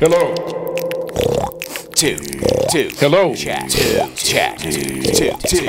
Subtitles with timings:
[0.00, 0.32] Hello.
[1.96, 2.18] two,
[2.70, 2.88] two.
[2.98, 3.34] Hello.
[3.34, 4.70] Chat, two, chat, two,
[5.02, 5.68] two, two,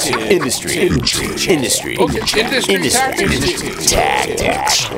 [0.00, 0.18] two.
[0.18, 3.88] Industry, industry, Okay, industry tactics.
[3.88, 4.88] tactics.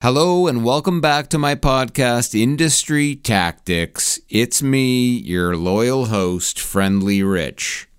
[0.00, 4.18] Hello and welcome back to my podcast, Industry Tactics.
[4.30, 7.90] It's me, your loyal host, Friendly Rich.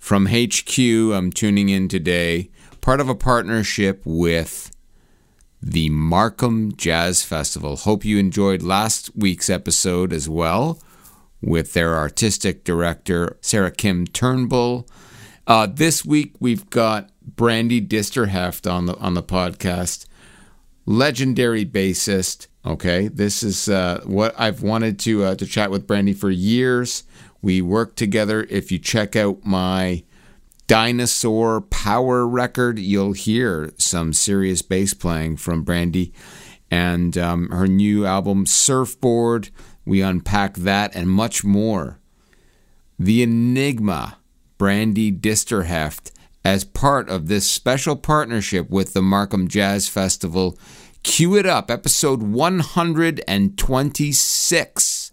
[0.00, 2.50] From HQ, I'm tuning in today,
[2.80, 4.72] part of a partnership with
[5.62, 7.76] the Markham Jazz Festival.
[7.76, 10.80] Hope you enjoyed last week's episode as well
[11.40, 14.88] with their artistic director, Sarah Kim Turnbull.
[15.46, 20.06] Uh, this week we've got Brandy Disterheft on the on the podcast
[20.84, 22.48] legendary bassist.
[22.64, 27.04] Okay, this is uh, what I've wanted to uh, to chat with Brandy for years.
[27.40, 28.46] We work together.
[28.50, 30.04] If you check out my
[30.66, 36.12] Dinosaur Power record, you'll hear some serious bass playing from Brandy,
[36.70, 39.50] and um, her new album Surfboard.
[39.84, 41.98] We unpack that and much more.
[42.98, 44.18] The Enigma,
[44.58, 46.12] Brandy Disterheft,
[46.44, 50.56] as part of this special partnership with the Markham Jazz Festival.
[51.02, 55.12] Cue it up, episode 126.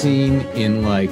[0.00, 1.10] Seen in like,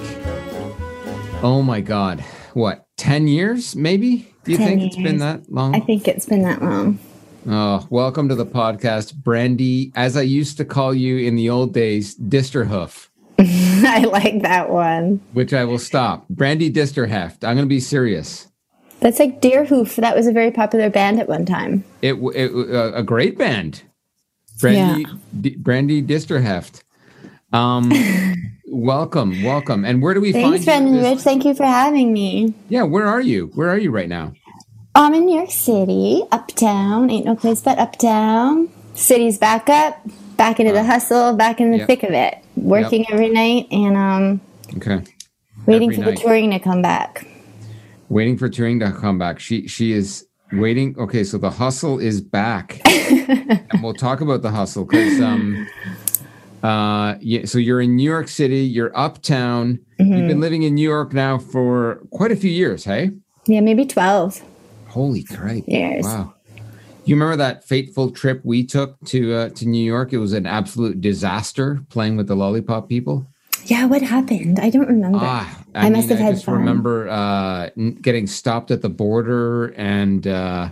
[1.42, 4.32] oh my God, what, 10 years maybe?
[4.44, 5.74] Do you 10 think it's been that long?
[5.74, 6.98] I think it's been that long.
[7.46, 9.92] Oh, welcome to the podcast, Brandy.
[9.94, 15.20] As I used to call you in the old days, Disterhoof, I like that one.
[15.34, 16.26] which I will stop.
[16.30, 17.44] Brandy Disterheft.
[17.44, 18.48] I'm going to be serious.
[19.00, 19.96] That's like Deerhoof.
[19.96, 21.84] That was a very popular band at one time.
[22.00, 23.82] It, it uh, a great band,
[24.58, 25.04] Brandy
[25.38, 26.82] D- Brandy Disterheft.
[27.52, 27.92] Um,
[28.70, 29.84] welcome, welcome.
[29.84, 30.64] And where do we Thanks, find you?
[30.64, 31.20] Brendan this- Rich.
[31.20, 32.54] Thank you for having me.
[32.68, 33.50] Yeah, where are you?
[33.54, 34.32] Where are you right now?
[34.94, 37.10] I'm in New York City, uptown.
[37.10, 38.68] Ain't no place but uptown.
[38.94, 40.00] City's back up,
[40.36, 41.86] back into the hustle, back in the Yep.
[41.86, 42.38] thick of it.
[42.56, 44.40] Working every night and um,
[44.76, 45.00] Okay.
[45.66, 46.16] waiting Every for night.
[46.16, 47.26] the touring to come back.
[48.08, 49.38] Waiting for touring to come back.
[49.38, 50.96] She she is waiting.
[50.98, 55.66] Okay, so the hustle is back, and we'll talk about the hustle because um,
[56.62, 57.44] uh, yeah.
[57.44, 58.60] So you're in New York City.
[58.64, 59.80] You're uptown.
[59.98, 60.28] You've Mm-hmm.
[60.28, 62.84] been living in New York now for quite a few years.
[62.84, 63.10] Hey,
[63.46, 64.42] Yeah, maybe 12
[64.88, 65.62] holy crap!
[65.66, 66.04] years.
[66.04, 66.34] Wow.
[67.04, 70.12] You remember that fateful trip we took to uh, to New York?
[70.12, 73.26] It was an absolute disaster playing with the lollipop people.
[73.64, 74.60] Yeah, what happened?
[74.60, 75.18] I don't remember.
[75.20, 76.54] Ah, I must have I had just fun.
[76.56, 77.70] remember uh,
[78.02, 80.70] getting stopped at the border and uh,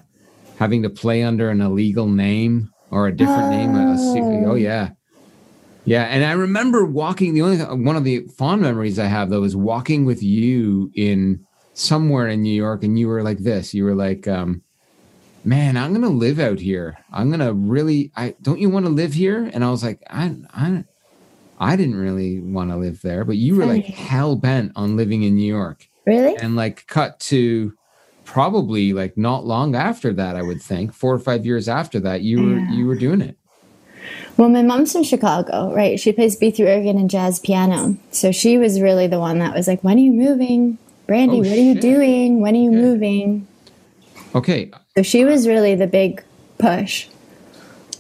[0.59, 3.75] having to play under an illegal name or a different name.
[3.75, 4.53] A, Oh.
[4.53, 4.91] oh yeah,
[5.87, 6.05] yeah.
[6.05, 7.33] And I remember walking.
[7.35, 11.47] The only one of the fond memories I have though is walking with you in
[11.73, 13.73] somewhere in New York, and you were like this.
[13.73, 14.63] You were like, um,
[15.45, 16.99] "Man, I'm gonna live out here.
[17.13, 18.13] I'm gonna really.
[18.17, 20.85] I don't you want to live here?" And I was like, "I, I."
[21.59, 25.23] I didn't really want to live there, but you were like hell bent on living
[25.23, 25.89] in New York.
[26.05, 26.37] really?
[26.37, 27.73] And like cut to
[28.25, 32.21] probably like not long after that, I would think, four or five years after that,
[32.21, 32.73] you were Yeah.
[32.73, 33.39] you were doing it.
[34.37, 35.99] Well, my mom's from Chicago, right?
[35.99, 37.97] She plays B3 organ and jazz piano.
[38.11, 40.79] So she was really the one that was like, When are you moving?
[41.07, 42.41] Brandy, Oh, what are you doing?
[42.41, 43.47] When are you moving?
[44.35, 44.71] Okay.
[44.97, 46.23] So she was really the big
[46.59, 47.09] push.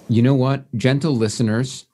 [0.08, 0.64] You know what?
[0.76, 1.86] Gentle listeners,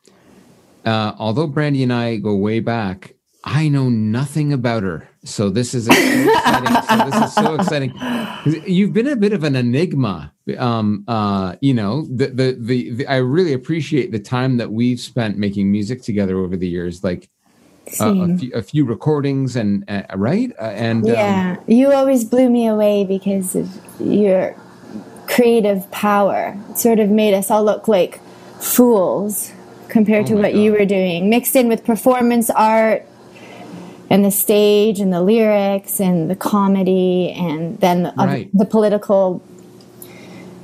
[0.85, 5.09] uh, although Brandy and I go way back, I know nothing about her.
[5.25, 6.83] So this is so exciting.
[6.83, 7.95] So this is so exciting.
[8.67, 10.33] You've been a bit of an enigma.
[10.59, 14.99] Um, uh, you know, the, the the the I really appreciate the time that we've
[14.99, 17.05] spent making music together over the years.
[17.05, 17.31] Like
[18.01, 21.57] uh, a, few, a few recordings and uh, right uh, and um, yeah.
[21.69, 23.71] You always blew me away because of
[24.01, 24.57] your
[25.29, 26.59] creative power.
[26.71, 28.21] It sort of made us all look like
[28.61, 29.53] fools
[29.89, 33.07] compared Oh to what you were doing, mixed in with performance art
[34.13, 38.51] and the stage and the lyrics and the comedy and then the, Right.
[38.53, 39.43] the political,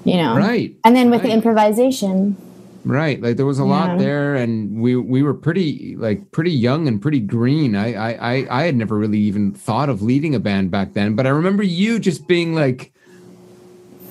[0.05, 0.35] you know.
[0.37, 2.37] right And then with the improvisation.
[2.85, 3.21] Right.
[3.21, 3.69] Like there was a Yeah.
[3.69, 7.75] lot there and we we were pretty like pretty young and pretty green.
[7.75, 11.15] I, I I I had never really even thought of leading a band back then,
[11.17, 12.93] but I remember you just being like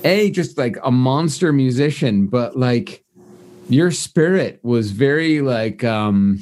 [0.04, 3.04] a just like a monster musician, but like
[3.70, 6.40] your spirit was very like um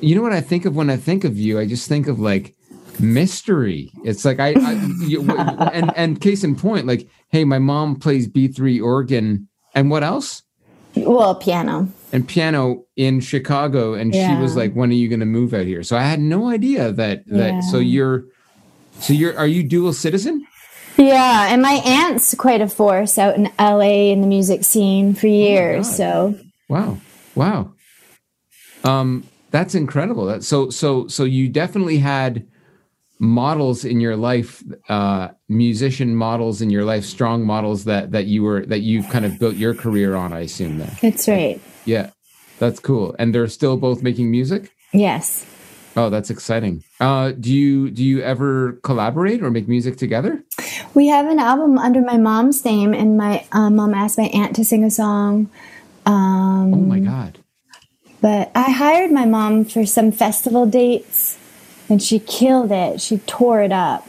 [0.00, 1.58] you know what I think of when I think of you?
[1.58, 2.54] I just think of like
[3.00, 3.90] mystery.
[4.04, 8.26] It's like I, I you, and and case in point, like, hey, my mom plays
[8.26, 10.42] B three organ, and what else?
[10.94, 11.88] Well, piano.
[12.12, 15.66] And piano in Chicago, and she was like, "When are you going to move out
[15.66, 17.62] here?" So I had no idea that that.
[17.64, 18.24] So you're,
[19.00, 20.46] so you're, are you dual citizen?
[20.96, 25.26] Yeah, and my aunt's quite a force out in LA in the music scene for
[25.26, 25.86] years.
[25.88, 25.96] God.
[25.96, 26.38] so
[26.68, 26.98] Wow,
[27.34, 27.72] wow.
[28.82, 30.26] Um, that's incredible.
[30.26, 32.46] That so so so you definitely had
[33.18, 38.42] models in your life, uh, musician models in your life, strong models that that you
[38.42, 40.32] were that you've kind of built your career on.
[40.32, 41.00] I assume that.
[41.00, 41.60] that's right.
[41.84, 42.10] Yeah,
[42.58, 43.14] that's cool.
[43.18, 44.72] And they're still both making music.
[44.92, 45.46] Yes.
[45.96, 46.84] Oh, that's exciting.
[47.00, 50.44] Uh, do you do you ever collaborate or make music together?
[50.92, 54.54] We have an album under my mom's name, and my um, mom asked my aunt
[54.56, 55.48] to sing a song.
[56.04, 57.38] Um, Oh my god.
[58.26, 61.38] But I hired my mom for some festival dates,
[61.88, 63.00] and she killed it.
[63.00, 64.04] She tore it up.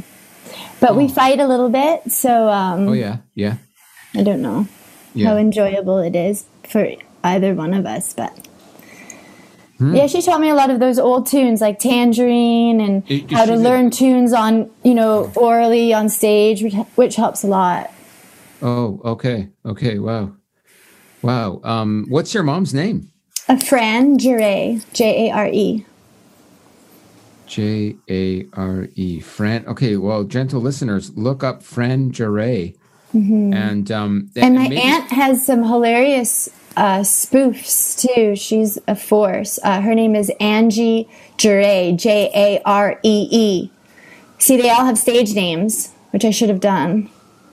[0.80, 3.58] But we fight a little bit, so um, Oh yeah, yeah,
[4.16, 4.68] I don't know
[5.14, 5.28] yeah.
[5.30, 6.90] how enjoyable it is for
[7.24, 8.16] either one of us.
[8.16, 8.34] But
[9.78, 9.94] Hmm.
[9.96, 13.46] yeah, she taught me a lot of those old tunes like Tangerine and It- how
[13.46, 17.92] to learn tunes on you know orally on stage, which, which helps a lot.
[18.64, 20.00] Oh, okay, okay.
[20.00, 20.32] Wow,
[21.22, 21.62] wow.
[21.64, 23.12] Um, what's your mom's name?
[23.50, 25.86] A Fran Jare, J A R E.
[27.46, 29.20] J A R E.
[29.22, 29.66] Fran.
[29.68, 32.74] Okay, well, gentle listeners, look up Fran Jare.
[33.14, 34.40] And um, Mm-hmm.
[34.44, 38.36] And my maybe- aunt has some hilarious uh, spoofs too.
[38.36, 39.58] She's a force.
[39.64, 41.08] Uh, her name is Angie
[41.38, 43.72] Jaree, J A R E E.
[44.40, 47.10] See, they all have stage names, which I should have done.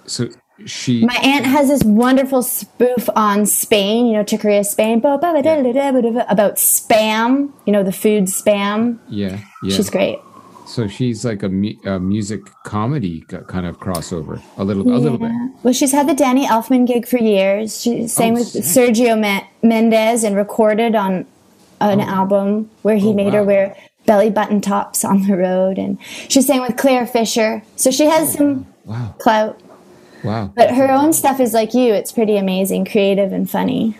[0.07, 0.29] So
[0.67, 1.05] she.
[1.05, 6.57] My aunt has this wonderful spoof on Spain, you know, to Chick Corea, Spain, about
[6.57, 8.99] spam, you know, the food spam.
[9.09, 9.77] yeah, yeah.
[9.77, 10.19] She's great.
[10.67, 15.19] So she's like a, mu- a music comedy kind of crossover, a little, a little
[15.19, 15.31] bit.
[15.63, 17.83] Well, she's had the Danny Elfman gig for years.
[17.83, 18.65] She sang Oh, with sick.
[18.65, 21.27] Sergio Me- Mendes and recorded on
[21.81, 22.05] an oh.
[22.05, 23.77] album where he Oh, made her wear
[24.07, 25.79] belly button tops on the road.
[25.79, 25.99] And
[26.29, 27.63] she sang with Clare Fischer.
[27.77, 29.61] So she has oh, some Wow, clout.
[30.25, 30.53] Wow.
[30.57, 31.93] But her own stuff is like you.
[31.93, 33.99] It's pretty amazing, creative, and funny.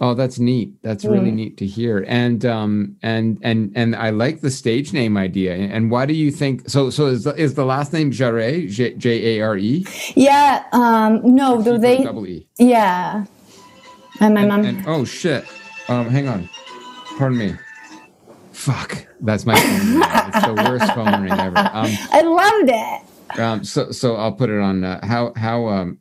[0.00, 0.74] Oh, that's neat.
[0.82, 2.04] That's really neat to hear.
[2.06, 5.54] And um and and and I like the stage name idea.
[5.54, 6.90] And why do you think so?
[6.90, 9.86] So is the, is the last name Jarre J J A R E?
[10.14, 10.64] Yeah.
[10.72, 12.02] Um, no, though they.
[12.04, 12.46] double E.
[12.58, 13.24] Yeah.
[14.20, 14.64] And my mom.
[14.64, 15.46] And oh shit.
[15.88, 16.48] Um, hang on.
[17.16, 17.54] Pardon me.
[18.52, 19.06] Fuck.
[19.20, 20.02] That's my phone.
[20.28, 21.58] It's the worst phone ring ever.
[21.58, 23.15] Um, I loved it.
[23.38, 25.98] Um so so I'll put it on uh, how how um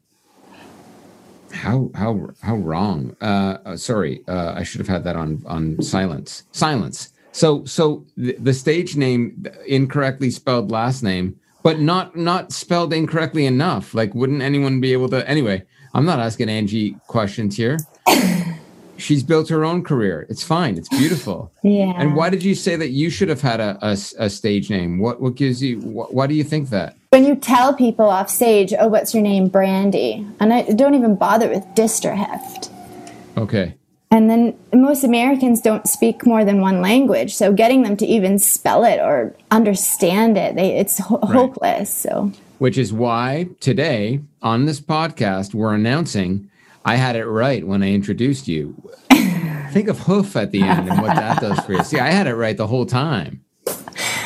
[1.52, 5.82] how how how wrong uh, uh sorry uh i should have had that on on
[5.82, 6.44] silence.
[6.52, 7.14] Silence.
[7.32, 13.46] So so the, the stage name incorrectly spelled last name but not not spelled incorrectly
[13.46, 13.94] enough.
[13.94, 15.64] Like wouldn't anyone be able to anyway
[15.96, 17.78] i'm not asking angie questions here
[18.98, 21.94] she's built her own career it's fine it's beautiful Yeah.
[21.98, 25.00] and why did you say that you should have had a, a, a stage name
[25.00, 28.30] what what gives you wh- why do you think that when you tell people off
[28.30, 29.48] stage, oh, what's your name?
[29.48, 30.28] Brandy.
[30.42, 32.70] And I don't even bother with Disterheft.
[33.38, 33.76] okay
[34.12, 37.34] And then most Americans don't speak more than one language.
[37.34, 41.90] So getting them to even spell it or understand it, they, it's ho- hopeless.
[41.94, 46.50] So which is why today on this podcast we're announcing
[46.86, 48.76] I had it right when I introduced you.
[49.72, 51.84] Think of hoof at the end and what that does for you.
[51.84, 53.44] See, I had it right the whole time.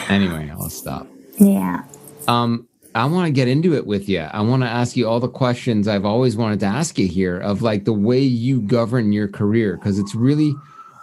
[0.10, 1.08] Anyway, I'll stop.
[1.38, 1.84] yeah.
[2.28, 4.20] Um, I want to get into it with you.
[4.20, 7.40] I want to ask you all the questions I've always wanted to ask you here
[7.40, 10.54] of like the way you govern your career because it's really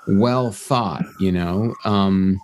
[0.08, 2.40] well thought, you know, um,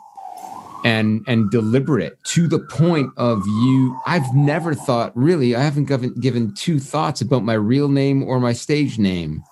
[0.85, 3.99] and and deliberate to the point of you.
[4.07, 5.55] I've never thought really.
[5.55, 9.43] I haven't given given two thoughts about my real name or my stage name.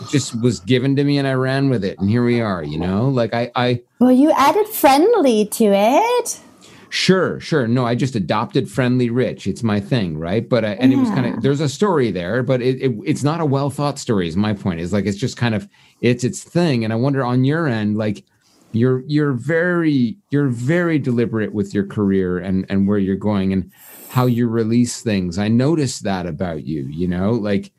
[0.00, 2.62] It just was given to me and I ran with it, and here we are.
[2.62, 3.82] You know, like I I.
[3.98, 6.40] Well, you added friendly to it.
[6.88, 7.66] Sure, sure.
[7.66, 9.46] No, I just adopted Friendly Rich.
[9.46, 10.48] It's my thing, right?
[10.48, 13.22] But uh, and it was kind of there's a story there, but it, it it's
[13.22, 14.28] not a well thought story.
[14.28, 15.68] Is my point is like it's just kind of
[16.00, 18.24] it's its thing, and I wonder on your end, like
[18.72, 23.70] you're you're very you're very deliberate with your career and and where you're going and
[24.08, 25.38] how you release things.
[25.38, 26.86] I noticed that about you.
[26.86, 27.72] You know, like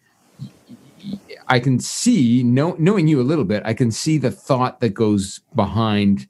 [1.48, 4.90] I can see, know, knowing you a little bit, I can see the thought that
[4.90, 6.28] goes behind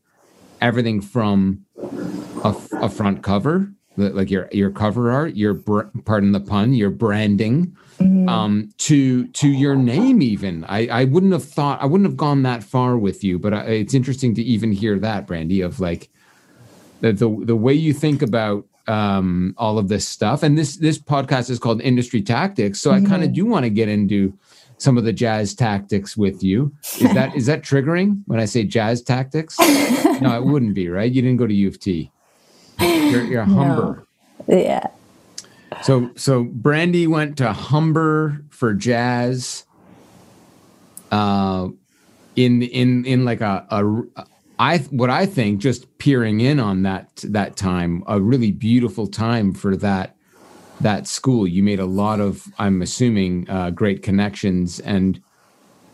[0.62, 1.66] everything from
[2.44, 5.56] a, a front cover, like your your cover art, your
[6.06, 8.30] pardon the pun, your branding, mm-hmm.
[8.30, 10.22] um, to to your name.
[10.22, 13.54] Even I I wouldn't have thought I wouldn't have gone that far with you, but
[13.54, 16.10] I, it's interesting to even hear that, Brandy, of like
[17.02, 20.44] the the, the way you think about um, all of this stuff.
[20.44, 23.06] And this this podcast is called Industry Tactics, so mm-hmm.
[23.06, 24.38] I kind of do want to get into
[24.78, 26.72] some of the jazz tactics with you.
[27.00, 29.60] Is that is that triggering when I say jazz tactics?
[29.60, 31.12] no, it wouldn't be, right?
[31.12, 32.12] You didn't go to U of T.
[32.80, 34.06] You're, you're a Humber.
[34.48, 34.58] No.
[34.58, 34.88] Yeah.
[35.84, 39.66] So so Brandy went to Humber for jazz.
[41.12, 41.70] Uh,
[42.36, 44.26] in in in like a, a
[44.60, 49.54] I what I think just peering in on that that time a really beautiful time
[49.54, 50.16] for that
[50.82, 51.48] that school.
[51.48, 55.22] You made a lot of I'm assuming uh, great connections and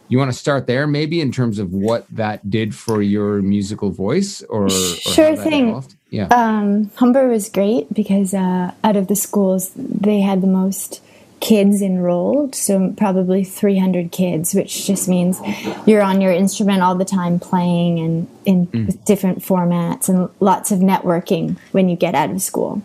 [0.09, 3.89] you want to start there maybe in terms of what that did for your musical
[3.89, 5.95] voice or, or sure thing evolved?
[6.13, 11.01] Yeah um, humber was great because uh, out of the schools they had the most
[11.39, 15.41] kids enrolled so probably 300 kids which just means
[15.85, 19.05] you're on your instrument all the time playing and in mm.
[19.05, 22.81] different formats and lots of networking when you get out of school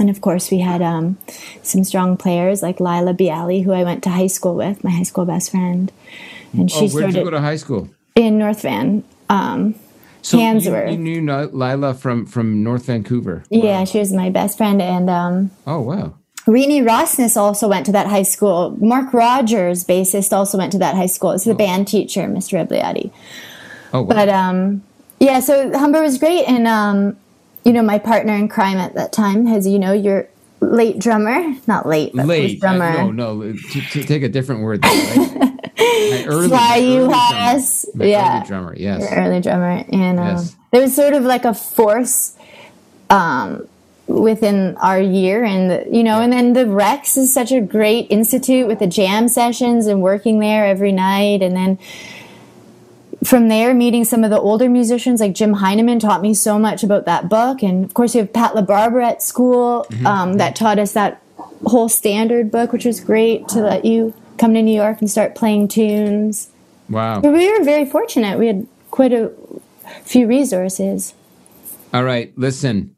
[0.00, 1.18] and of course, we had um,
[1.62, 5.02] some strong players like Laila Biali, who I went to high school with, my high
[5.02, 5.92] school best friend.
[6.54, 7.90] And she oh, where did you go to high school?
[8.14, 9.04] In North Van.
[9.28, 9.74] Um,
[10.22, 10.92] so Handsworth.
[10.92, 13.44] You, you knew Laila from from North Vancouver.
[13.50, 13.60] Wow.
[13.62, 16.14] Yeah, she was my best friend, and um, oh wow.
[16.46, 18.76] Renee Rosnes also went to that high school.
[18.80, 21.32] Mark Rogers, bassist, also went to that high school.
[21.32, 21.54] It's the oh.
[21.54, 22.66] band teacher, Mr.
[22.66, 23.12] Rebagliati.
[23.92, 24.08] Oh, wow.
[24.08, 24.82] But um,
[25.18, 27.16] yeah, so Humber was great, and um,
[27.64, 30.28] you know, my partner in crime at that time, as you know, your
[30.60, 32.84] late drummer, not late, but late drummer.
[32.84, 34.82] I, no, no, to, to, take a different word.
[34.82, 35.52] Though, right?
[35.78, 40.56] my early, Sly Juhas, yeah, early drummer, yes, your early drummer, and um, yes.
[40.70, 42.36] there was sort of like a force.
[43.08, 43.66] Um,
[44.06, 46.24] within our year and you know yeah.
[46.24, 50.40] and then the rex is such a great institute with the jam sessions and working
[50.40, 51.78] there every night and then
[53.24, 56.82] from there, meeting some of the older musicians like Jim Heineman taught me so much
[56.82, 57.62] about that book.
[57.62, 60.06] And of course, you have Pat LaBarbera at school mm-hmm.
[60.06, 61.22] um, that taught us that
[61.64, 65.34] whole standard book, which was great to let you come to New York and start
[65.34, 66.48] playing tunes.
[66.88, 67.20] Wow.
[67.20, 68.38] But we were very fortunate.
[68.38, 69.30] We had quite a
[70.02, 71.14] few resources.
[71.92, 72.96] All right, listen.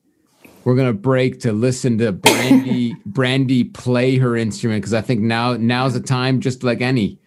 [0.65, 5.57] We're gonna break to listen to Brandy Brandy play her instrument because I think now
[5.57, 7.19] now's the time, just like any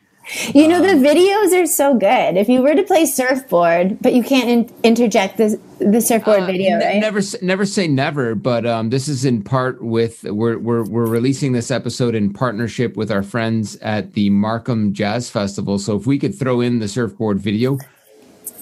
[0.53, 2.37] you know, the videos are so good.
[2.37, 6.45] If you were to play surfboard, but you can't in- interject the the surfboard uh,
[6.45, 6.99] video, right?
[6.99, 8.33] Never, never say never.
[8.33, 12.95] But um, this is in part with we're we're we're releasing this episode in partnership
[12.97, 15.77] with our friends at the Markham Jazz Festival.
[15.77, 17.77] So if we could throw in the surfboard video,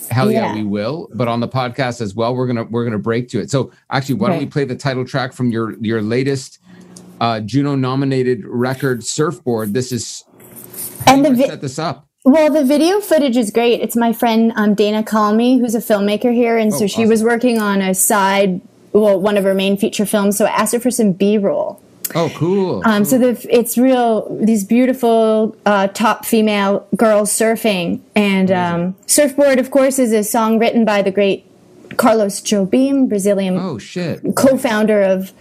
[0.09, 1.09] hell yeah, yeah we will.
[1.13, 3.51] But on the podcast as well, we're gonna we're gonna break to it.
[3.51, 6.59] So actually, why don't we play the title track from your your latest
[7.21, 9.73] uh, Juno nominated record, Surfboard?
[9.73, 10.25] This is
[11.07, 12.07] and the vi- set this up?
[12.25, 13.81] Well, the video footage is great.
[13.81, 17.09] It's my friend um, Dana Calmy, who's a filmmaker here, and oh, so she awesome.
[17.09, 18.61] was working on a side,
[18.93, 20.37] well, one of her main feature films.
[20.37, 21.81] So I asked her for some B roll.
[22.15, 22.81] Oh, cool.
[22.85, 23.05] Um, cool.
[23.05, 28.01] So the, it's real, these beautiful uh, top female girls surfing.
[28.15, 31.45] And um, Surfboard, of course, is a song written by the great
[31.97, 34.21] Carlos Jobim, Brazilian oh, shit.
[34.35, 35.33] co founder of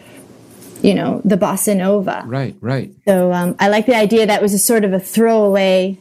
[0.82, 2.22] you know, the bossa nova.
[2.26, 2.92] Right, right.
[3.06, 5.98] So um, I like the idea that was a sort of a throwaway,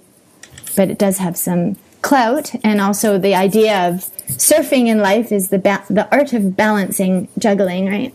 [0.75, 3.95] but it does have some clout, and also the idea of
[4.27, 8.13] surfing in life is the ba- the art of balancing, juggling, right?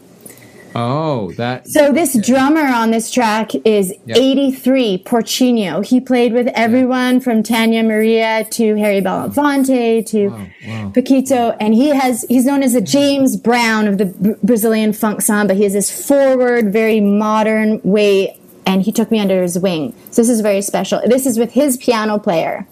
[0.79, 1.67] Oh, that.
[1.67, 4.19] So this drummer on this track is yep.
[4.19, 5.83] 83, Portinho.
[5.83, 7.21] He played with everyone yeah.
[7.21, 10.93] from Tania Maria to Harry Belafonte to wow, wow.
[10.95, 15.23] Paquito, and he has he's known as the James Brown of the B- Brazilian funk
[15.23, 15.55] samba.
[15.55, 19.95] He has this forward, very modern way, and he took me under his wing.
[20.11, 21.01] So this is very special.
[21.07, 22.69] This is with his piano player.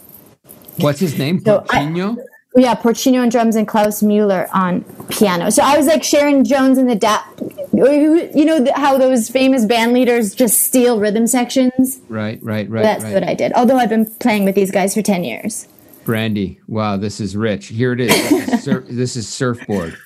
[0.77, 1.41] What's his name?
[1.41, 2.19] Portinho.
[2.57, 5.51] Yeah, Portinho on drums and Klaus Mueller on piano.
[5.51, 7.27] So I was like Sharon Jones in the DAP.
[7.73, 12.01] You know how those famous band leaders just steal rhythm sections?
[12.09, 12.83] Right, right, right.
[12.83, 13.15] That's right.
[13.15, 13.53] what I did.
[13.55, 15.67] Although I've been playing with these guys for 10 years.
[16.05, 17.67] Brandy, wow, this is rich.
[17.67, 18.31] Here it is.
[18.31, 19.97] This is, sur- this is Surfboard.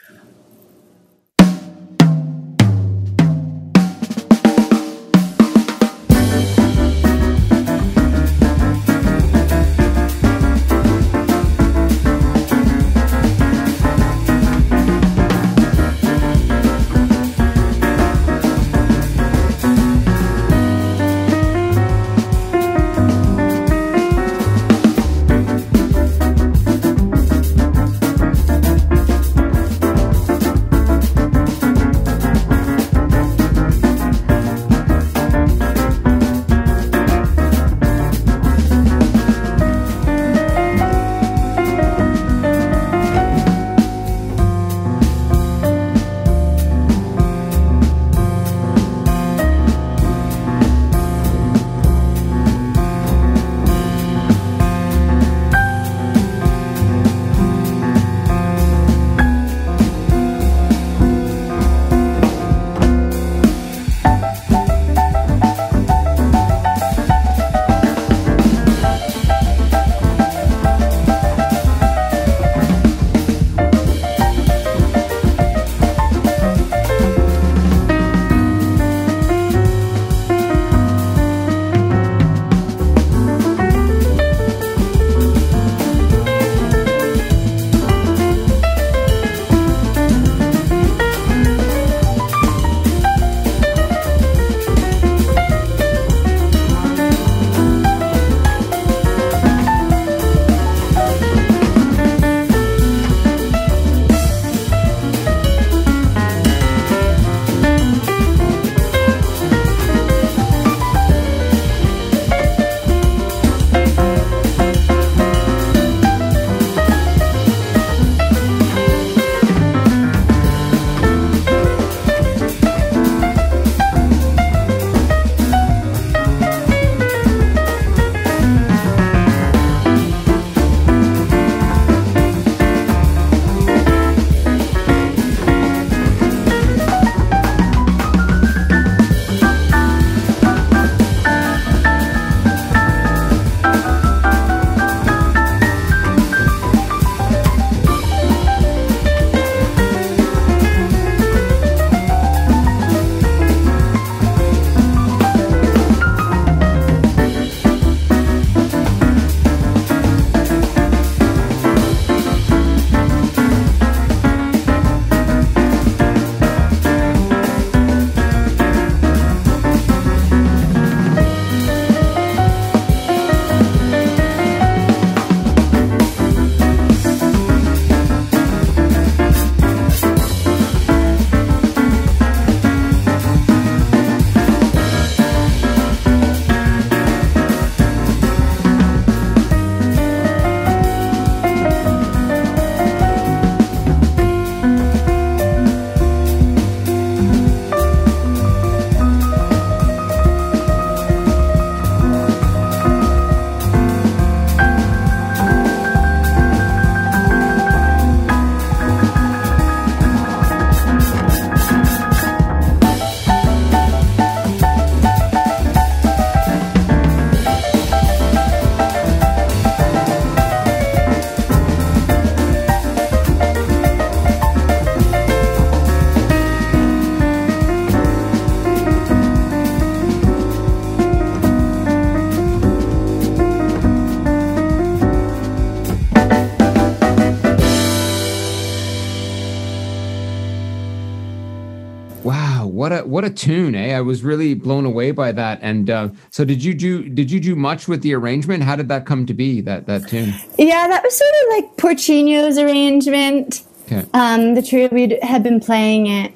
[243.09, 243.97] What a tune, eh?
[243.97, 245.59] I was really blown away by that.
[245.63, 248.63] And uh, so, did you do did you do much with the arrangement?
[248.63, 249.63] How did that come to be?
[249.63, 250.35] That that tune?
[250.59, 253.63] Yeah, that was sort of like Portinho's arrangement.
[253.87, 254.07] Okay.
[254.13, 256.33] Um, the trio we had been playing it.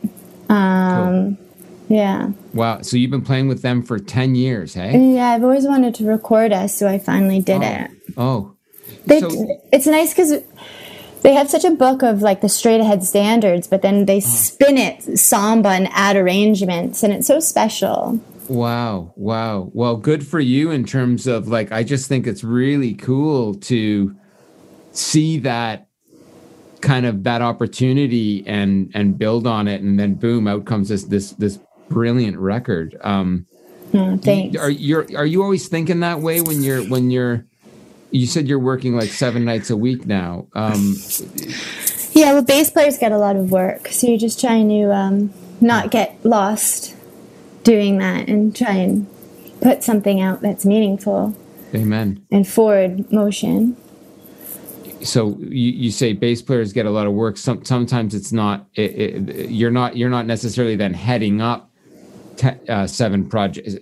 [0.49, 1.37] Um,
[1.89, 2.31] Yeah.
[2.55, 2.81] Wow.
[2.81, 4.99] So you've been playing with them for ten years, hey?
[5.15, 7.91] Yeah, I've always wanted to record us, so I finally did it.
[8.17, 8.55] Oh.
[9.05, 9.29] They, So
[9.73, 10.43] it's nice because
[11.23, 14.77] they have such a book of like the straight ahead standards, but then they spin
[14.77, 18.21] it samba and add arrangements, and it's so special.
[18.49, 19.71] Wow, wow.
[19.73, 24.15] Well, good for you in terms of like I just think it's really cool to
[24.91, 25.87] see that
[26.81, 31.05] kind of that opportunity and and build on it and then boom out comes this
[31.05, 31.59] this this
[31.89, 32.97] brilliant record.
[33.03, 33.47] Um
[33.95, 34.59] Oh, thanks.
[34.59, 37.45] are you are you always thinking that way when you're when you're
[38.13, 40.47] you said you're working like 7 nights a week now.
[40.55, 40.97] Um
[42.13, 45.33] Yeah, well, bass players get a lot of work, so you're just trying to um,
[45.63, 46.95] not get lost
[47.65, 49.07] doing that and try and
[49.63, 51.35] put something out that's meaningful
[51.75, 52.23] amen.
[52.31, 53.77] and forward motion.
[55.03, 57.37] so you, you say bass players get a lot of work.
[57.39, 58.67] Some, sometimes it's not.
[58.75, 58.91] It,
[59.31, 59.97] it, you're not.
[59.97, 61.72] You're not necessarily then heading up
[62.43, 63.75] te, uh, seven projects,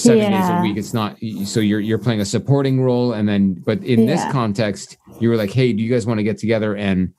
[0.00, 0.76] seven days a week.
[0.76, 1.16] It's not.
[1.44, 3.54] So you're you're playing a supporting role, and then.
[3.54, 6.74] But in this context, you were like, "Hey, do you guys want to get together
[6.76, 7.12] and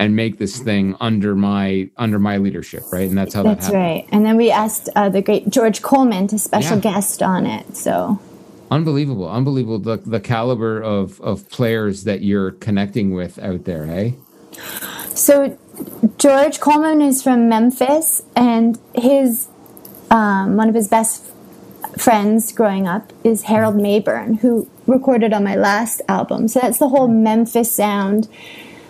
[0.00, 3.62] and make this thing under my under my leadership?" Right, and that's how that happened.
[3.62, 3.82] That's happened.
[3.82, 4.08] right.
[4.12, 6.92] And then we asked uh, the great George Coleman to special Yeah.
[6.92, 7.76] guest on it.
[7.76, 8.18] So
[8.70, 9.78] Unbelievable, unbelievable.
[9.78, 13.86] The the caliber of of players that you're connecting with out there.
[13.86, 14.14] Hey.
[15.14, 15.56] So
[16.18, 19.48] George Coleman is from Memphis, and his
[20.10, 21.24] um, one of his best
[21.98, 26.48] friends growing up is Harold Mabern, who recorded on my last album.
[26.48, 28.28] So that's the whole Memphis sound,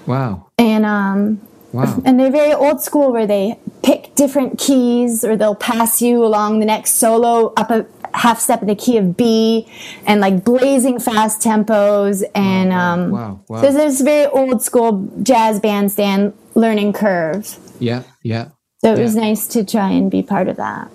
[0.07, 0.47] Wow.
[0.59, 1.41] and um,
[1.73, 2.01] Wow.
[2.05, 6.61] and they're very old school, where they pick different keys, or they'll pass you along
[6.61, 9.67] the next solo up a half step in the key of B,
[10.07, 13.41] and like blazing fast tempos, and um, Wow.
[13.49, 13.61] Wow.
[13.61, 17.59] so there's very old school jazz bandstand learning curve.
[17.81, 18.05] Yeah.
[18.23, 18.49] Yeah.
[18.83, 20.89] So it was nice to try and be part of that.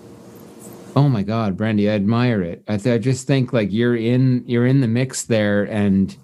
[0.96, 2.64] Oh my God, Brandy, I admire it.
[2.68, 6.16] I, th- I just think like you're in you're in the mix there, and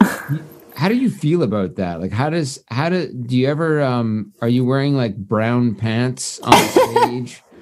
[0.74, 2.00] how do you feel about that?
[2.00, 6.38] Like, how does how do do you ever um are you wearing like brown pants
[6.40, 7.42] on stage?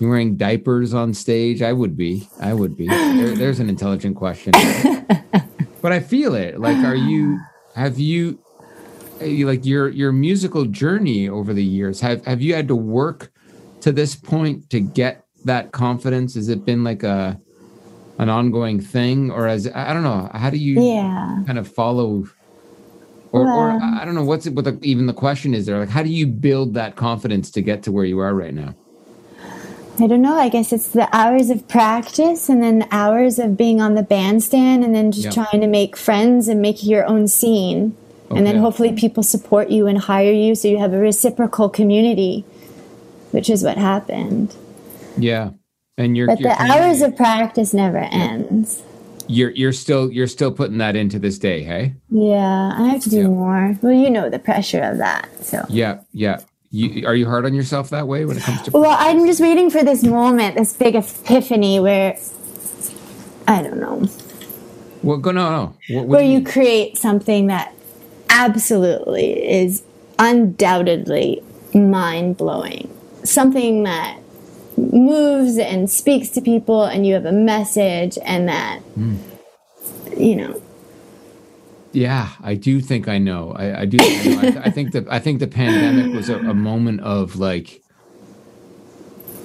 [0.00, 1.62] You're wearing diapers on stage?
[1.62, 2.28] I would be.
[2.40, 2.88] I would be.
[2.88, 4.52] There, there's an intelligent question,
[5.80, 6.58] but I feel it.
[6.58, 7.38] Like, are you?
[7.76, 8.40] Have you?
[9.20, 13.30] you- Like your your musical journey over the years, have have you had to work
[13.82, 16.34] to this point to get that confidence?
[16.34, 17.40] Has it been like a
[18.18, 21.42] an ongoing thing, or as I don't know, how do you Yeah.
[21.46, 22.24] kind of follow?
[23.32, 24.54] Or, or I don't know what's it.
[24.54, 25.80] What the, even the question is there?
[25.80, 28.74] Like, how do you build that confidence to get to where you are right now?
[29.98, 30.36] I don't know.
[30.36, 34.84] I guess it's the hours of practice and then hours of being on the bandstand
[34.84, 35.44] and then just Yeah.
[35.44, 37.94] trying to make friends and make your own scene.
[38.30, 42.44] And then hopefully people support you and hire you so you have a reciprocal community,
[43.30, 44.54] which is what happened.
[45.16, 45.50] Yeah,
[45.98, 48.82] and you're But you're, the hours of practice never ends.
[49.28, 51.94] you're you're still you're still putting that into this day, hey?
[52.10, 53.26] Yeah, I have to do Yeah.
[53.28, 53.78] more.
[53.82, 55.28] Well, you know the pressure of that.
[55.44, 56.40] So Yeah, yeah.
[56.70, 58.72] You are you hard on yourself that way when it comes to?
[58.72, 62.18] Well, I'm just waiting for this moment, this big epiphany where
[63.46, 64.08] I don't know,
[65.02, 65.76] Well, go no no.
[65.90, 66.44] What, what where you mean?
[66.44, 67.72] create something that
[68.30, 69.84] absolutely is
[70.18, 72.88] undoubtedly mind blowing,
[73.22, 74.18] something that
[74.76, 78.80] moves and speaks to people, and you have a message, and that
[80.16, 80.60] you know.
[81.92, 83.52] Yeah, I do think I know.
[83.56, 83.98] I, I do.
[83.98, 84.60] Think I, know.
[84.60, 87.80] I, I think the I think the pandemic was a, a moment of like.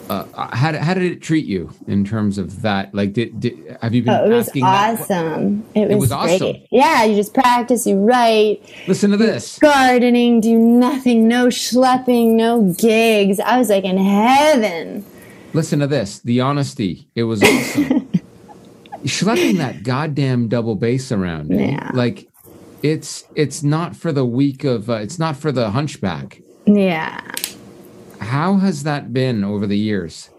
[0.10, 2.92] Uh, how, did- how did it treat you in terms of that?
[2.96, 4.64] Like, did, did have you been Oh, it was asking?
[4.64, 5.64] that- awesome.
[5.76, 6.38] It was, was awesome.
[6.40, 6.68] great.
[6.72, 9.60] Yeah, you just practice, you write, Listen to this.
[9.60, 13.40] gardening, do nothing, no schlepping, no gigs.
[13.40, 15.06] I was like in heaven.
[15.54, 16.20] Listen to this.
[16.20, 17.08] The honesty.
[17.16, 18.10] It was awesome.
[19.04, 21.52] Schlepping that goddamn double bass around.
[21.54, 21.72] eh?
[21.72, 21.92] Yeah.
[21.94, 22.28] Like,
[22.84, 24.90] it's it's not for the weak of.
[24.90, 26.42] Uh, it's not for the hunchback.
[26.66, 27.22] Yeah.
[28.20, 30.30] How has that been over the years?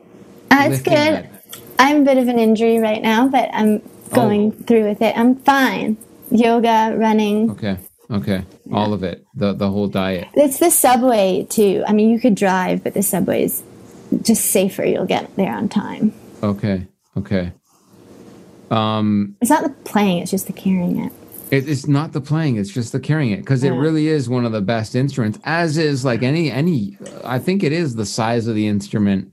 [0.51, 1.12] That's Lifting good.
[1.25, 1.33] that-
[1.79, 3.81] I'm a bit of an injury right now, but I'm
[4.12, 4.64] going Oh.
[4.66, 5.16] through with it.
[5.16, 5.96] I'm fine.
[6.31, 7.51] Yoga, running.
[7.53, 7.79] Okay.
[8.11, 8.44] Okay.
[8.73, 9.25] All of it.
[9.35, 10.29] The the whole diet.
[10.35, 11.83] It's the subway too.
[11.87, 13.62] I mean, you could drive, but the subway is
[14.23, 14.85] just safer.
[14.85, 16.12] You'll get there on time.
[16.42, 16.87] Okay.
[17.16, 17.53] Okay.
[18.70, 19.37] Um.
[19.40, 21.12] It's not the playing; it's just the carrying it.
[21.51, 24.44] It, it's not the playing; it's just the carrying it because it really is one
[24.44, 25.38] of the best instruments.
[25.44, 26.96] As is like any any.
[27.25, 29.33] I think it is the size of the instrument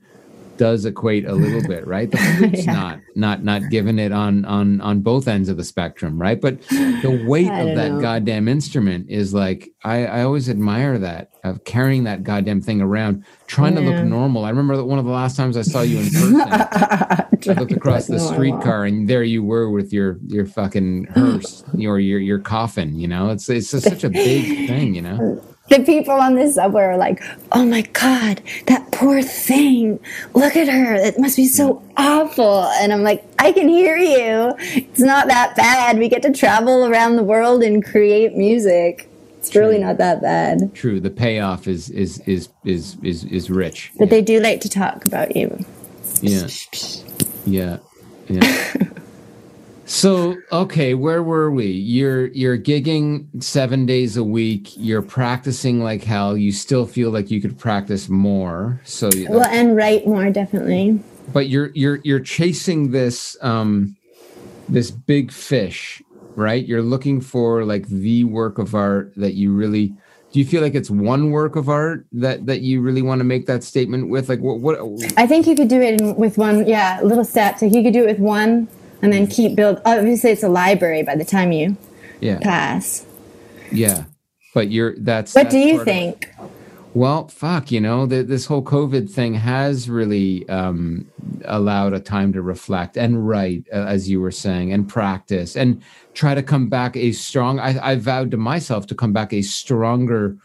[0.58, 2.10] does equate a little bit, right?
[2.10, 2.74] The flute's Yeah.
[2.74, 6.39] not not not giving it on on on both ends of the spectrum, right?
[6.39, 8.02] But the weight of that know.
[8.02, 13.24] goddamn instrument is like I I always admire that of carrying that goddamn thing around,
[13.48, 14.43] trying to look normal.
[14.46, 16.41] I remember that one of the last times I saw you in person.
[17.50, 22.00] I looked across the streetcar and there you were with your your fucking hearse or
[22.00, 23.00] your your coffin.
[23.00, 24.96] You know, it's it's just such a big thing.
[24.96, 29.99] You know, The people on the subway are like, "Oh my god, that poor thing!
[30.34, 30.95] Look at her.
[30.95, 34.53] It must be so awful." And I'm like, "I can hear you.
[34.60, 35.99] It's not that bad.
[35.99, 39.10] We get to travel around the world and create music.
[39.39, 40.99] It's really not that bad." true.
[40.99, 43.91] The payoff is is is is is is rich.
[43.97, 45.65] But they do like to talk about you.
[46.21, 46.47] Yeah.
[47.45, 47.77] Yeah.
[48.30, 48.73] Yeah.
[49.88, 51.67] so, okay, where were we?
[51.67, 54.76] You're you're gigging 7 days a week.
[54.76, 56.38] You're practicing like hell.
[56.38, 58.82] You still feel like you could practice more.
[58.84, 61.00] So, you Well, and write more definitely.
[61.34, 63.95] but you're you're you're chasing this um
[64.67, 66.02] this big fish,
[66.36, 66.65] right?
[66.65, 69.93] You're looking for like the work of art that you really
[70.34, 73.23] do you feel like it's one work of art that that you really want to
[73.23, 74.78] make that statement with like what what
[75.15, 77.62] I think you could do it in, with one, yeah, little steps.
[77.62, 78.67] Like you could do it with one,
[79.01, 79.81] and then keep build.
[79.86, 81.77] Obviously, it's a library by the time you
[82.19, 83.05] yeah pass.
[83.71, 84.05] yeah
[84.53, 86.33] but you're that's What that's do you part of- think?
[86.93, 91.05] Well, fuck, you know, the, this whole COVID thing has really um,
[91.45, 95.83] allowed a time to reflect and write, uh, as you were saying, and practice and
[96.15, 97.60] try to come back a strong.
[97.60, 100.38] I, I vowed to myself to come back a stronger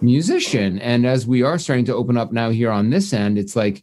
[0.00, 0.78] musician.
[0.78, 3.82] And as we are starting to open up now here on this end, it's like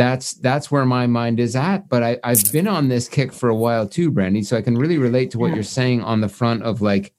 [0.00, 1.88] that's that's where my mind is at.
[1.90, 4.42] But I, I've been on this kick for a while too, Brandy.
[4.42, 7.12] So I can really relate to what you're saying on the front of like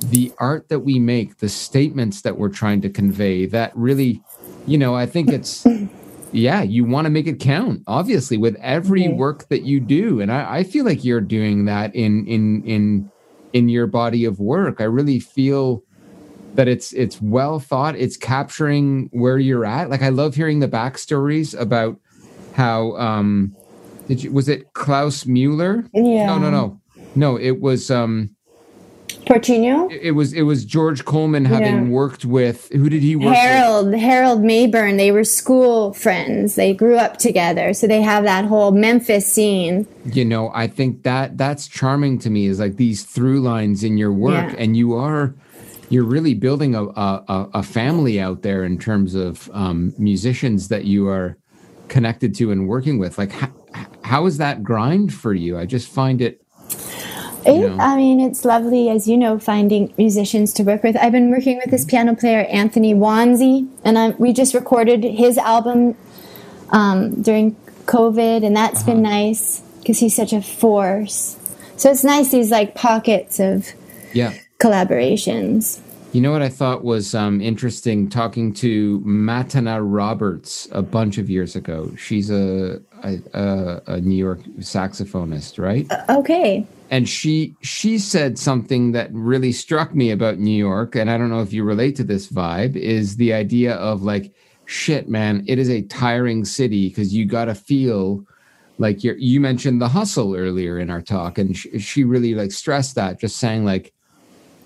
[0.00, 4.24] the art that we make, the statements that we're trying to convey, that really,
[4.66, 5.64] you know, I think it's,
[6.32, 9.16] yeah, you want to make it count, obviously, with every Mhm.
[9.18, 10.20] work that you do.
[10.20, 13.12] And I, I feel like you're doing that in, in, in,
[13.52, 14.80] in your body of work.
[14.80, 15.84] I really feel
[16.54, 17.94] that it's, it's well thought.
[17.96, 19.90] It's capturing where you're at.
[19.90, 21.98] Like, I love hearing the backstories about
[22.54, 23.54] how, um,
[24.08, 25.84] did you, was it Klaus Mueller?
[25.94, 26.26] Yeah.
[26.26, 26.80] No, no, no.
[27.14, 28.30] No, it was, um,
[29.26, 29.90] Portinho?
[29.92, 31.88] it was it was George Coleman having Yeah.
[31.90, 36.54] worked with who did he work with Harold, Harold Mabern, they were school friends.
[36.56, 37.72] They grew up together.
[37.74, 39.86] So they have that whole Memphis scene.
[40.04, 43.98] You know, I think that that's charming to me is like these through lines in
[43.98, 44.56] your work, Yeah.
[44.58, 45.34] and you are
[45.90, 50.84] you're really building a a, a- family out there in terms of um, musicians that
[50.84, 51.36] you are
[51.88, 53.18] connected to and working with.
[53.18, 53.50] Like, how,
[54.02, 55.58] how is that grind for you?
[55.58, 56.40] I just find it.
[57.46, 57.70] It.
[57.80, 60.94] I mean, it's lovely, as you know, finding musicians to work with.
[60.96, 65.38] I've been working with this piano player, Anthony Wonsey, and I, we just recorded his
[65.38, 65.96] album
[66.68, 71.36] um, during COVID, and that's been nice because he's such a force.
[71.76, 73.72] So it's nice, these like pockets of
[74.12, 74.34] Yeah.
[74.60, 75.80] Collaborations.
[76.12, 81.30] You know what I thought was um, interesting talking to Matana Roberts a bunch of
[81.30, 81.92] years ago.
[81.96, 85.86] She's a a, a, a New York saxophonist, right?
[86.10, 86.66] Okay.
[86.90, 91.30] and she she said something that really struck me about New York, and I don't
[91.30, 94.34] know if you relate to this vibe, is the idea of like,
[94.66, 98.24] shit, man, it is a tiring city because you got to feel
[98.78, 99.16] like you're.
[99.16, 103.20] You mentioned the hustle earlier in our talk, and sh- she really like stressed that,
[103.20, 103.94] just saying like,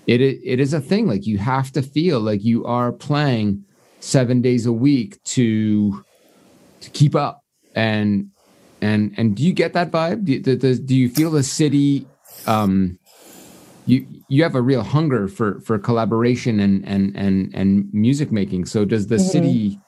[0.07, 1.07] it it is a thing.
[1.07, 3.65] Like you have to feel like you are playing
[3.99, 6.03] seven days a week to
[6.81, 7.41] to keep up.
[7.75, 8.29] And
[8.81, 10.25] and and do you get that vibe?
[10.25, 12.07] Do, do, do- do you feel the city
[12.47, 12.99] um
[13.85, 18.65] you you have a real hunger for for collaboration and and and and music making.
[18.65, 19.79] So does the city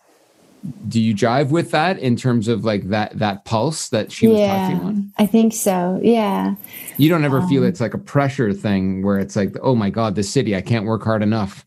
[0.88, 4.39] do you jive with that in terms of like that that pulse that she was
[4.39, 5.99] Yeah, on I think so.
[6.03, 6.56] Yeah.
[6.97, 10.15] you don't ever feel it's like a pressure thing where it's like oh my god
[10.15, 11.63] the city i can't work hard enough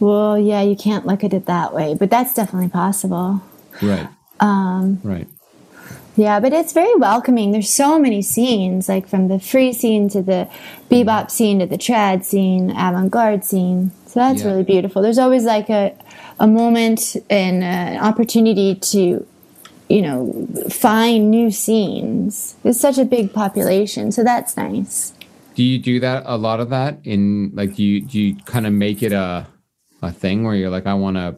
[0.00, 3.40] Well, yeah, you can't look at it that way, but that's definitely possible.
[3.80, 4.08] right
[4.40, 5.28] um right
[6.14, 7.52] Yeah, but it's very welcoming.
[7.52, 10.46] There's so many scenes, like from the free scene to the
[10.90, 13.92] bebop scene to the trad scene, avant-garde scene.
[14.06, 14.48] So that's Yeah.
[14.48, 15.00] really beautiful.
[15.00, 15.92] There's always like a
[16.38, 19.24] a moment and an opportunity to,
[19.88, 22.56] you know, find new scenes.
[22.64, 25.12] It's such a big population, so that's nice.
[25.54, 28.66] Do you do that a lot of that in like do you do you kind
[28.66, 29.46] of make it a
[30.02, 31.36] a thing where you're like I want to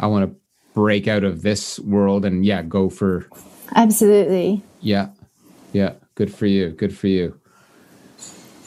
[0.00, 0.36] I want to
[0.74, 3.26] break out of this world and yeah go for
[3.74, 4.62] Absolutely.
[4.80, 5.08] yeah
[5.72, 7.34] yeah good for you good for you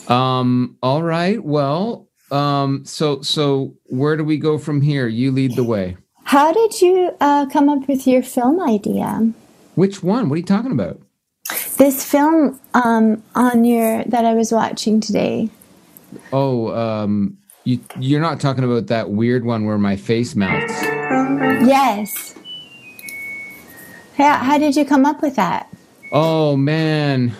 [0.08, 0.78] Um.
[0.84, 1.42] All right.
[1.44, 2.10] Well.
[2.32, 2.84] Um.
[2.86, 3.22] So.
[3.22, 5.08] So where do we go from here?
[5.08, 5.96] You lead the way.
[6.26, 9.32] How did you uh, come up with your film idea?
[9.76, 10.28] Which one?
[10.30, 11.00] What are you talking about?
[11.78, 15.50] This film um, on your that I was watching today.
[16.34, 16.74] Oh.
[16.76, 17.38] Um.
[17.63, 17.80] You.
[17.98, 20.74] You're not talking about that weird one where my face melts.
[21.66, 22.36] Yes.
[24.15, 25.69] How, how did you come up with that?
[26.12, 27.34] Oh man.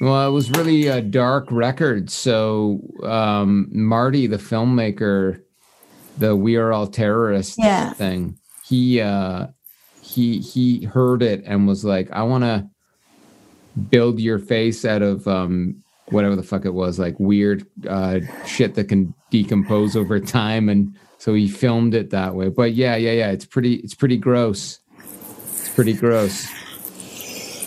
[0.00, 2.10] Well, it was really a dark record.
[2.10, 5.40] So um, Marty, the filmmaker,
[6.18, 7.94] the "We Are All Terrorists" Yeah.
[7.94, 9.48] thing, he uh,
[10.02, 12.68] he he heard it and was like, "I want to
[13.90, 18.74] build your face out of um, whatever the fuck it was, like weird uh, shit
[18.76, 22.50] that can decompose over time." And so he filmed it that way.
[22.50, 24.78] But yeah, yeah, yeah, it's pretty, it's pretty gross.
[25.78, 26.48] Pretty gross.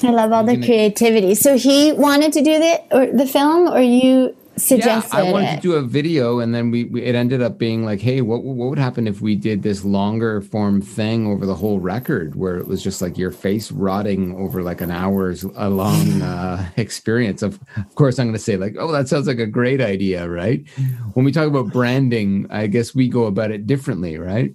[0.03, 1.33] I love all the creativity.
[1.33, 5.53] So he wanted to do the or the film, or you suggested yeah, I wanted
[5.53, 5.55] it?
[5.55, 8.43] to do a video, and then we, we it ended up being like, hey, what
[8.43, 12.57] what would happen if we did this longer form thing over the whole record, where
[12.57, 17.41] it was just like your face rotting over like an hour's a long uh, experience.
[17.41, 20.27] Of of course, I'm going to say like, oh, that sounds like a great idea,
[20.27, 20.67] right?
[21.13, 24.53] When we talk about branding, I guess we go about it differently, right?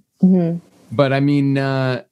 [0.92, 1.56] But I mean.
[1.56, 2.02] uh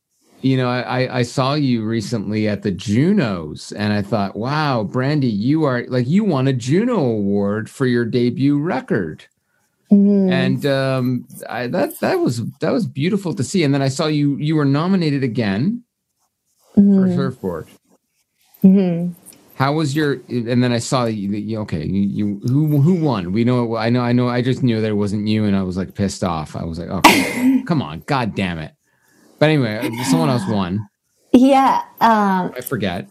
[0.45, 5.27] you know, I, I saw you recently at the Junos, and I thought, wow, Brandy,
[5.27, 9.25] you are like you won a Juno award for your debut record,
[9.91, 10.31] mm-hmm.
[10.31, 13.65] and um, I, that that was that was beautiful to see.
[13.65, 15.83] And then I saw you you were nominated again
[16.75, 17.17] for mm-hmm.
[17.17, 17.67] Surfboard.
[18.63, 19.13] Mm-hmm.
[19.55, 20.21] How was your?
[20.29, 21.59] And then I saw you.
[21.61, 23.33] okay, you, you who who won?
[23.33, 23.77] We know.
[23.77, 24.03] I know.
[24.03, 24.29] I know.
[24.29, 26.55] I just knew that it wasn't you, and I was like pissed off.
[26.55, 28.75] I was like, okay, come on, god damn it.
[29.39, 30.87] But anyway, someone else won.
[31.33, 31.83] Yeah.
[32.01, 33.09] Um, I forget.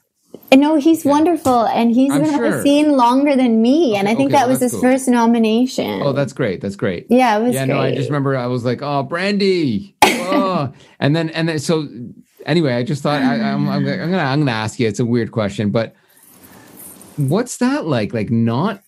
[0.53, 4.15] no, he's wonderful, and he's I'm been on the scene longer than me, and I
[4.15, 4.81] think Okay, that well, was his cool.
[4.81, 6.01] first nomination.
[6.01, 6.61] Oh, that's great.
[6.61, 7.07] That's great.
[7.09, 7.75] yeah, it was yeah, great.
[7.75, 9.93] no, I just remember I was like, oh, Brandi.
[10.03, 10.71] Oh.
[10.99, 11.87] and then and then so
[12.45, 14.87] anyway, I just thought I, I'm, I'm, I'm gonna I'm gonna ask you.
[14.87, 15.93] It's a weird question, but
[17.17, 18.13] what's that like?
[18.13, 18.81] Like not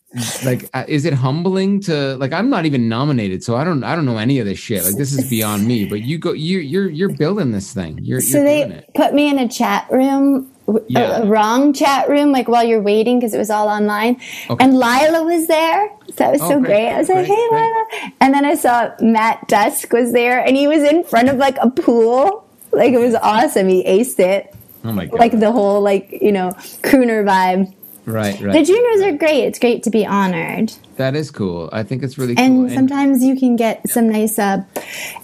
[0.46, 3.96] like uh, is it humbling to like I'm not even nominated, so I don't I
[3.96, 4.84] don't know any of this shit.
[4.84, 5.86] Like this is beyond me.
[5.86, 8.00] But you go you you're you're building this thing.
[8.02, 10.50] You're so you're they put me in a chat room
[10.88, 11.18] Yeah.
[11.22, 14.18] a, wrong chat room like while you're waiting because it was all online
[14.50, 14.64] Okay.
[14.64, 16.88] and Laila was there that was Oh, so great, great.
[16.94, 17.52] i was like hey great.
[17.62, 17.86] Laila
[18.22, 21.58] and then i saw matt dusk was there and he was in front of like
[21.62, 25.20] a pool like it was awesome he aced it Oh my god!
[25.20, 26.50] like the whole like you know
[26.82, 27.72] crooner vibe
[28.06, 28.54] right, right.
[28.54, 31.70] the Junos are great it's great to be honored that is cool.
[31.74, 32.44] I think it's really cool.
[32.44, 34.64] and sometimes you can get some nice uh,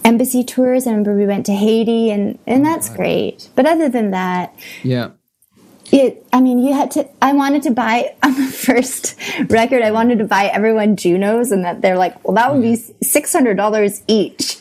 [0.04, 0.86] embassy tours.
[0.86, 3.48] I remember we went to Haiti, and and that's great.
[3.54, 5.10] But other than that, yeah.
[5.90, 6.26] it.
[6.32, 7.08] I mean, you had to.
[7.22, 9.16] I wanted to buy on the first
[9.48, 9.82] record.
[9.82, 13.32] I wanted to buy everyone Junos, and that they're like, well, that would be six
[13.32, 14.58] hundred dollars each.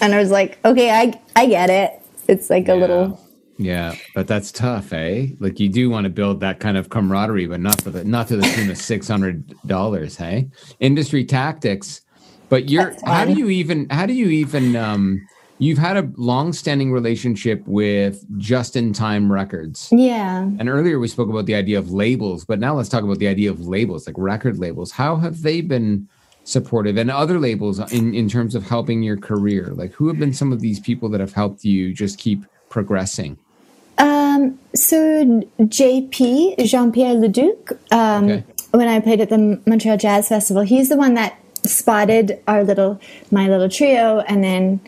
[0.00, 2.00] And I was like, okay, I I get it.
[2.28, 3.18] It's like a little.
[3.58, 5.28] Yeah, but that's tough, eh?
[5.38, 8.28] Like you do want to build that kind of camaraderie, but not for the not
[8.28, 10.48] to the tune of six hundred dollars, hey?
[10.80, 12.00] Industry tactics.
[12.48, 15.26] But you're how do you even how do you even um
[15.58, 19.88] you've had a long-standing relationship with Justin Time records.
[19.92, 20.42] Yeah.
[20.58, 23.28] And earlier we spoke about the idea of labels, but now let's talk about the
[23.28, 24.90] idea of labels, like record labels.
[24.90, 26.08] How have they been
[26.42, 29.66] supportive and other labels in, in terms of helping your career?
[29.66, 33.36] Like who have been some of these people that have helped you just keep progressing?
[33.98, 38.44] Um, so JP, Jean-Pierre Leduc, um, Okay.
[38.72, 42.98] when I played at the Montreal Jazz Festival, he's the one that spotted our little,
[43.30, 44.20] my little trio.
[44.20, 44.80] And then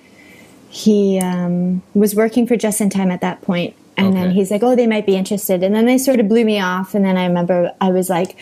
[0.71, 3.75] he, um, was working for Justin Time at that point.
[3.97, 5.63] And then he's like, oh, they might be interested.
[5.63, 6.95] And then they sort of blew me off.
[6.95, 8.37] And then I remember I was like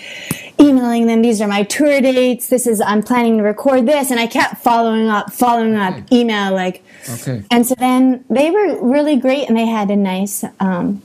[0.60, 2.48] emailing them, these are my tour dates.
[2.48, 4.10] This is, I'm planning to record this.
[4.10, 6.82] And I kept following up, following up, email, like,
[7.14, 7.42] Okay.
[7.50, 11.02] and so then they were really great and they had a nice um,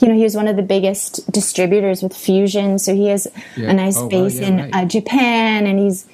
[0.00, 3.70] you know he was one of the biggest distributors with fusion so he has Yeah.
[3.70, 4.74] a nice Oh, wow, base yeah, in right.
[4.74, 6.04] uh, japan and he's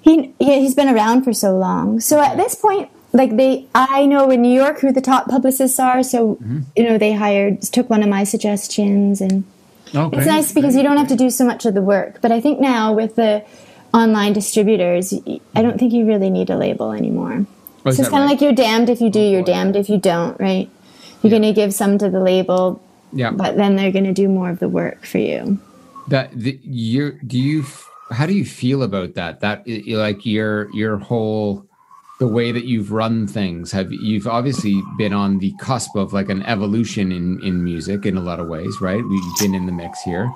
[0.00, 4.06] he yeah, he's been around for so long so at this point like they i
[4.06, 6.60] know in new york who the top publicists are so Mm-hmm.
[6.76, 9.44] you know they hired took one of my suggestions and
[9.92, 10.18] Okay.
[10.18, 12.40] it's nice because you don't have to do so much of the work but i
[12.40, 13.44] think now with the
[13.92, 15.12] online distributors
[15.56, 17.46] i don't think you really need a label anymore
[17.84, 18.34] Oh, so it's kind of right?
[18.34, 19.52] like you're damned if you do, you're boy.
[19.52, 20.68] damned if you don't, right?
[21.22, 22.78] You're going to give some to the label,
[23.10, 23.30] Yeah.
[23.30, 25.58] but then they're going to do more of the work for you.
[26.08, 27.64] that the, you do you
[28.10, 31.64] how do you feel about that that like your your whole
[32.20, 36.28] the way that you've run things have you've obviously been on the cusp of like
[36.28, 39.72] an evolution in in music in a lot of ways right we've been in the
[39.72, 40.30] mix here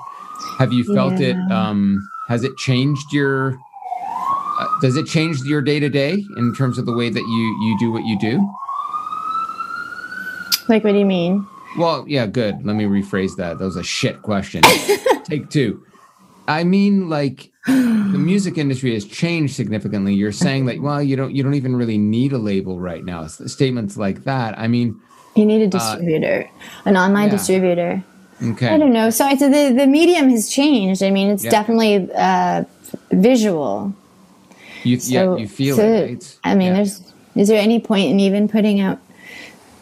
[0.59, 3.59] have you felt it um has it changed your?
[4.59, 7.59] Uh, does it change your day to day in terms of the way that you
[7.62, 8.37] you do what you do?
[10.68, 11.47] Like, what do you mean?
[11.77, 12.64] Well, yeah, good.
[12.64, 13.59] Let me rephrase that.
[13.59, 14.62] That was a shit question.
[15.25, 15.85] Take two.
[16.48, 17.72] I mean, like the
[18.18, 20.14] music industry has changed significantly.
[20.14, 23.26] You're saying that, well, you don't you don't even really need a label right now.
[23.26, 24.59] Statements like that.
[24.59, 25.00] I mean,
[25.35, 26.48] You need a distributor,
[26.85, 27.37] an online Uh, yeah.
[27.38, 28.04] distributor.
[28.52, 28.68] okay.
[28.68, 29.11] I don't know.
[29.11, 31.02] So, I, so the the medium has changed.
[31.02, 31.50] I mean, it's Yeah.
[31.50, 32.64] definitely uh,
[33.11, 33.94] visual.
[34.85, 36.09] You, So, yeah, you feel so, it.
[36.11, 36.38] Right?
[36.44, 36.74] I mean, Yeah.
[36.74, 37.00] there's
[37.35, 38.98] is there any point in even putting out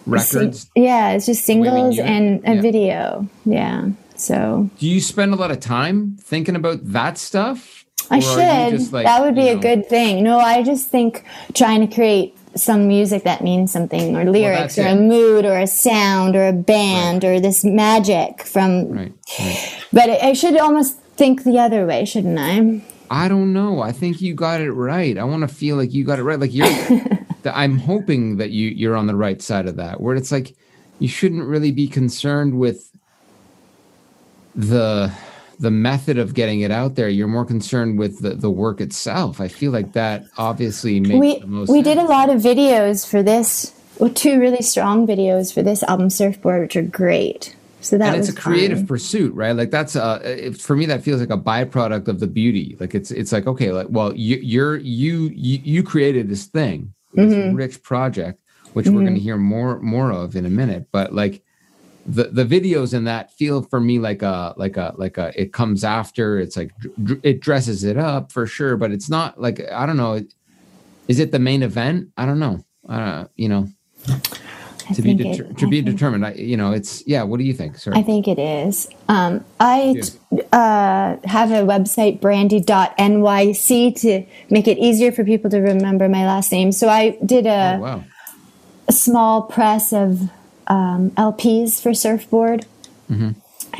[0.06, 0.70] records.
[0.74, 3.26] Yeah, it's just singles and a video.
[3.44, 3.90] Yeah.
[4.22, 7.84] So Do you spend a lot of time thinking about that stuff?
[8.08, 8.92] I Or are you should.
[8.92, 10.22] like, that would be you a good thing.
[10.22, 14.78] No, I just think trying to create some music that means something, or lyrics, that's
[14.78, 18.88] or a mood, or a sound, or a band, or this magic from.
[18.90, 19.12] Right.
[19.38, 19.84] right.
[19.92, 22.82] But I should almost think the other way, shouldn't I?
[23.10, 23.80] I don't know.
[23.80, 25.16] I think you got it right.
[25.18, 26.38] I want to feel like you got it right.
[26.38, 26.68] Like you're.
[27.42, 30.00] that I'm hoping that you you're on the right side of that.
[30.00, 30.54] Where it's like
[30.98, 32.91] you shouldn't really be concerned with
[34.54, 35.12] the
[35.58, 37.08] the method of getting it out there.
[37.08, 39.40] You're more concerned with the, the work itself.
[39.40, 41.68] I feel like that obviously makes we the most.
[41.70, 43.72] we did a lot of videos for this.
[43.98, 47.54] Well, two really strong videos for this album, Surfboard, which are great.
[47.80, 48.86] So that and it's a creative fun.
[48.86, 52.28] pursuit right like that's uh it, for me that feels like a byproduct of the
[52.28, 56.46] beauty like it's it's like okay like well you you're you you, you created this
[56.46, 57.56] thing this Mm-hmm.
[57.56, 58.40] rich project
[58.74, 61.42] which we're going to hear more more of in a minute but like
[62.04, 65.52] the the videos in that feel for me like a like a like a it
[65.52, 66.72] comes after it's like
[67.22, 70.20] it dresses it up for sure but it's not like i don't know
[71.08, 72.08] is it the main event?
[72.16, 73.68] I don't know uh you know.
[74.08, 77.38] I to be deter- it- to I be determined I, you know it's yeah what
[77.38, 77.92] do you think sir?
[77.94, 78.88] I think it is.
[79.08, 79.94] Um, I
[80.52, 86.50] uh, have a website, brandi.nyc, to make it easier for people to remember my last
[86.50, 86.72] name.
[86.72, 88.04] So I did a, oh, wow.
[88.88, 90.30] a small press of
[90.72, 92.64] um, LPs for Surfboard.
[93.10, 93.30] Mm-hmm.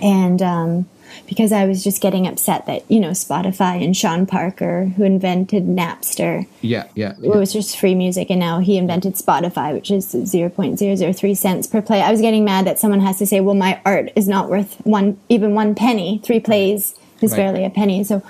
[0.02, 0.88] And um,
[1.26, 5.64] because I was just getting upset that, you know, Spotify and Sean Parker, who invented
[5.64, 7.12] Napster, Yeah, yeah.
[7.22, 11.82] it was just free music and now he invented spotify which is 0.003 cents per
[11.82, 14.48] play i was getting mad that someone has to say well my art is not
[14.48, 17.36] worth one even one penny three plays is Right.
[17.38, 18.22] barely a penny so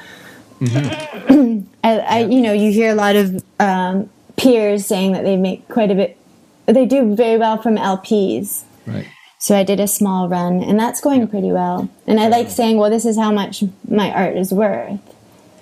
[0.60, 5.68] I, I you know you hear a lot of um, peers saying that they make
[5.68, 6.16] quite a bit
[6.66, 9.06] they do very well from lps Right.
[9.38, 12.76] so i did a small run and that's going pretty well and i like saying
[12.78, 15.00] well this is how much my art is worth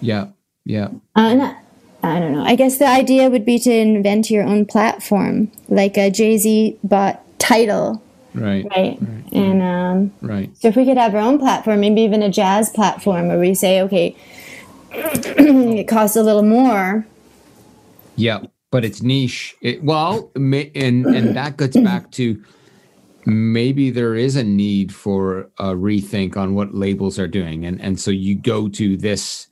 [0.01, 0.29] Yeah,
[0.65, 0.89] yeah.
[1.17, 1.57] uh, and I,
[2.03, 2.43] I don't know.
[2.45, 6.79] I guess the idea would be to invent your own platform, like a Jay Z
[6.83, 8.01] bought Tidal,
[8.33, 8.65] Right.
[8.75, 8.99] right?
[9.33, 10.49] And um, Right.
[10.57, 13.53] so if we could have our own platform, maybe even a jazz platform, where we
[13.55, 14.17] say, okay,
[14.93, 17.05] it costs a little more.
[18.17, 18.41] Yeah,
[18.71, 19.57] but it's niche.
[19.61, 22.43] It, well, and and that gets back to
[23.27, 28.01] maybe there is a need for a rethink on what labels are doing, and and
[28.01, 29.49] so you go to this,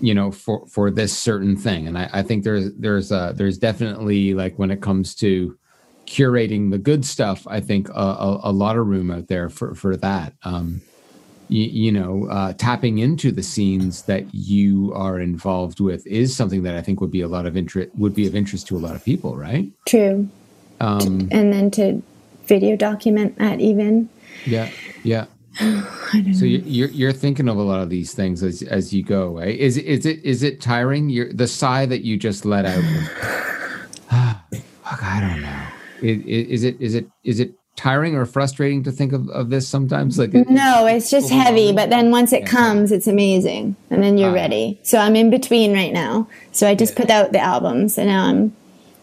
[0.00, 3.58] you know, for for this certain thing, and I, I think there's there's uh there's
[3.58, 5.58] definitely like when it comes to
[6.08, 9.74] curating the good stuff, I think a, a, a lot of room out there for
[9.74, 10.32] for that.
[10.42, 10.80] Um,
[11.48, 16.62] you, you know, uh, tapping into the scenes that you are involved with is something
[16.62, 18.78] that I think would be a lot of interest would be of interest to a
[18.86, 19.70] lot of people, right?
[19.86, 20.28] True.
[20.80, 22.02] Um, And then to
[22.46, 24.08] video document that even.
[24.46, 24.70] yeah,
[25.02, 25.26] yeah.
[26.32, 29.36] So you- you're you're thinking of a lot of these things as as you go.
[29.38, 29.58] Right?
[29.58, 31.10] Is it is it is it tiring?
[31.10, 32.78] You're, the sigh that you just let out.
[32.78, 33.08] Was,
[34.84, 35.62] fuck, I don't know.
[36.00, 39.66] Is, is it is it is it tiring or frustrating to think of, of this
[39.68, 40.18] sometimes?
[40.18, 43.76] Like it- No, it's just heavy, but then once it comes, it's amazing.
[43.88, 44.34] And then you're Ah.
[44.34, 44.78] ready.
[44.82, 46.28] So I'm in between right now.
[46.52, 48.52] So I just put out the albums and now I'm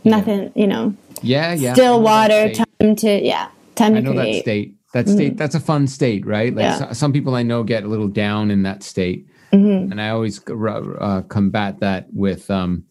[0.03, 1.73] nothing, you know, yeah, yeah.
[1.73, 4.75] Still water, time to, yeah, time I to know that state.
[4.93, 5.37] That state.
[5.37, 6.53] That's a fun state, right?
[6.53, 6.77] Like Yeah.
[6.89, 9.91] so- some people I know get a little down in that state, Mm-hmm.
[9.91, 12.83] and I always uh, combat that with, um,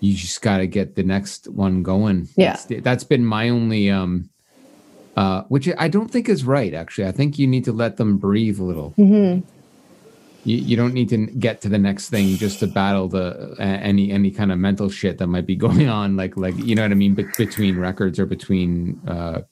[0.00, 2.28] you just got to get the next one going.
[2.36, 2.52] Yeah.
[2.68, 4.30] That's, that's been my only, um,
[5.16, 6.74] uh, which I don't think is right.
[6.74, 8.94] Actually, I think you need to let them breathe a little.
[8.98, 9.48] Mm-hmm.
[10.46, 13.62] You, you don't need to get to the next thing just to battle the uh,
[13.62, 16.82] any any kind of mental shit that might be going on, like like you know
[16.82, 19.42] what I mean, be- between records or between uh,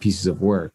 [0.00, 0.74] pieces of work.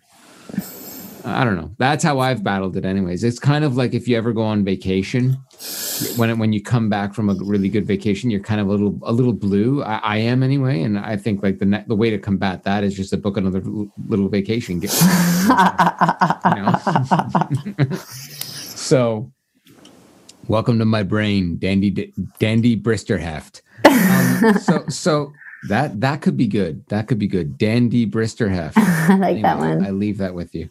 [1.28, 1.72] I don't know.
[1.78, 3.24] That's how I've battled it, anyways.
[3.24, 5.38] It's kind of like if you ever go on vacation,
[6.16, 9.00] when when you come back from a really good vacation, you're kind of a little
[9.04, 9.84] a little blue.
[9.84, 12.84] I, I am anyway, and I think like the ne- the way to combat that
[12.84, 13.62] is just to book another
[14.08, 14.80] little vacation.
[14.80, 14.92] Get,
[17.98, 19.32] so
[20.48, 23.62] Welcome to my brain, Dandy Dandy Bristerheft.
[23.84, 25.34] Um, so so
[25.68, 26.88] that that could be good.
[26.88, 27.58] That could be good.
[27.58, 28.74] Dandy Bristerheft.
[28.78, 29.86] I like that one.
[29.86, 30.70] I leave that with you.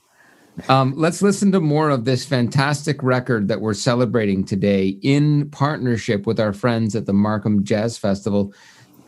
[0.68, 6.26] Um, let's listen to more of this fantastic record that we're celebrating today in partnership
[6.26, 8.52] with our friends at the Markham Jazz Festival.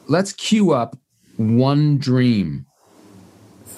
[0.09, 0.99] Let's cue up
[1.37, 2.67] One Dream.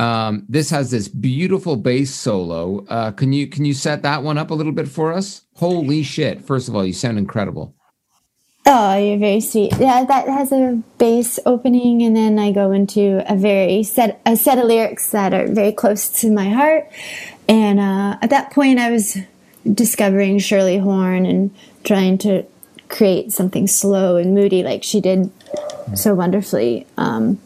[0.01, 2.85] Um, this has this beautiful bass solo.
[2.87, 5.43] Uh, can you can you set that one up a little bit for us?
[5.57, 6.43] Holy shit!
[6.43, 7.75] First of all, you sound incredible.
[8.67, 9.73] Oh, you're very sweet.
[9.79, 14.37] Yeah, that has a bass opening, and then I go into a very set a
[14.37, 16.91] set of lyrics that are very close to my heart.
[17.51, 19.19] And uh, at that point, I was
[19.75, 22.45] discovering Shirley Horn and trying to
[22.89, 25.33] create something slow and moody, like she did
[25.97, 26.87] so wonderfully.
[26.97, 27.41] Um,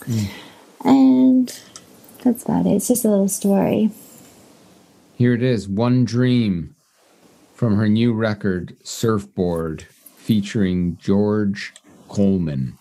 [0.00, 0.30] mm.
[0.86, 1.60] And
[2.24, 2.70] that's about it.
[2.70, 3.90] It's just a little story.
[5.16, 6.74] Here it is One Dream
[7.54, 9.82] from her new record, Surfboard,
[10.16, 11.74] featuring George
[12.08, 12.78] Coleman.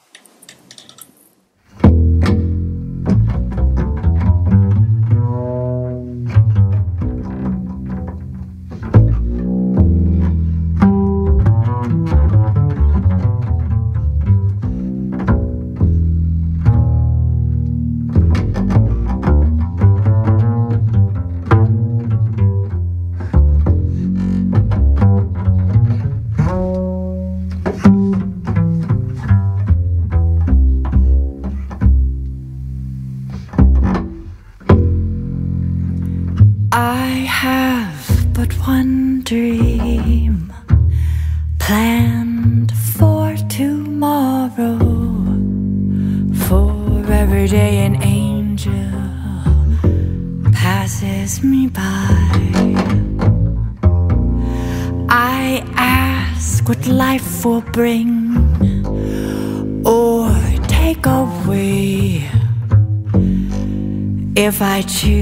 [64.62, 65.21] I choose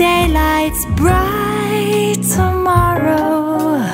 [0.00, 3.84] daylight's bright tomorrow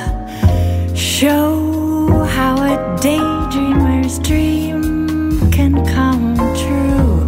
[0.95, 7.19] show how a daydreamer's dream can come true.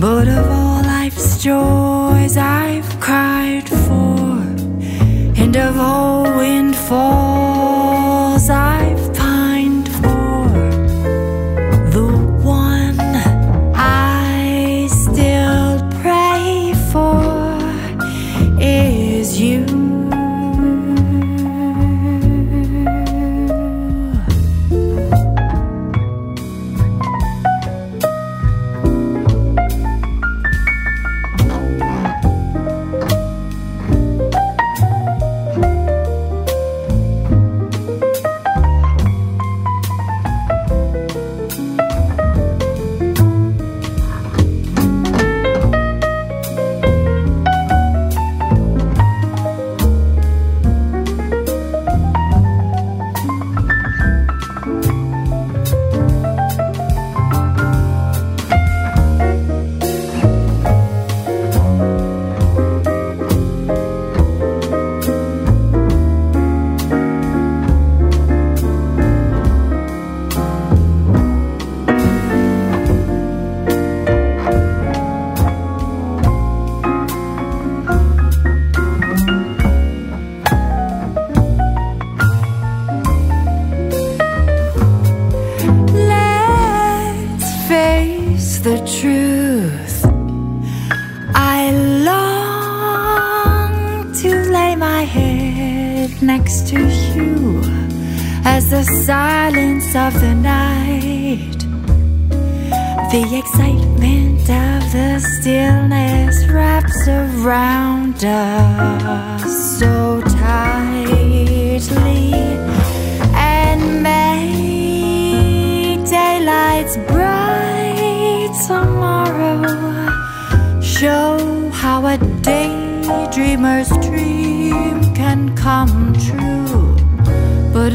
[0.00, 4.38] But of all life's joys I've cried for,
[5.42, 7.31] and of all windfalls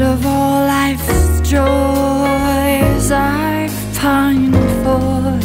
[0.00, 5.40] Of all life's joys I've pined for,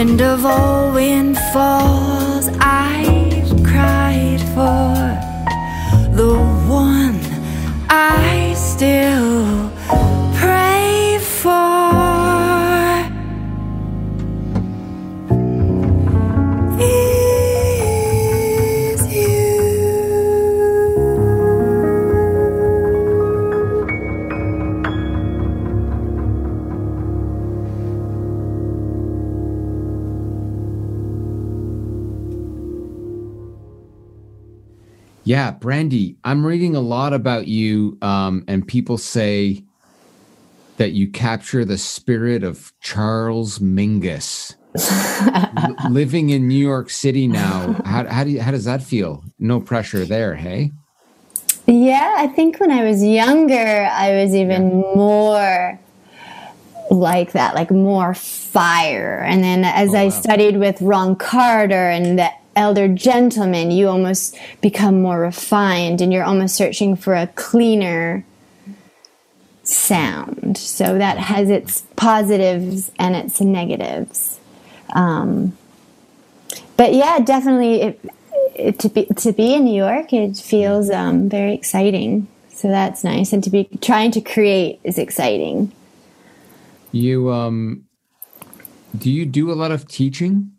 [0.00, 2.03] and of all windfalls
[35.24, 39.64] Yeah, Brandi, I'm reading a lot about you, um, and people say
[40.76, 44.54] that you capture the spirit of Charles Mingus.
[45.90, 49.24] Living in New York City now, how, how do you, how does that feel?
[49.38, 50.72] No pressure there, hey?
[51.66, 55.78] Yeah, I think when I was younger, I was even more
[56.90, 59.20] like that, like more fire.
[59.20, 60.10] And then as I wow.
[60.10, 66.24] studied with Ron Carter and the elder gentleman, you almost become more refined and you're
[66.24, 68.24] almost searching for a cleaner
[69.62, 70.58] sound.
[70.58, 74.38] So that has its positives and its negatives.
[74.94, 75.56] Um,
[76.76, 78.00] but yeah, definitely it,
[78.54, 82.28] it, to be to be in New York, it feels um, very exciting.
[82.50, 85.72] So that's nice, and to be trying to create is exciting.
[86.92, 87.84] You um,
[88.96, 90.53] do you do a lot of teaching?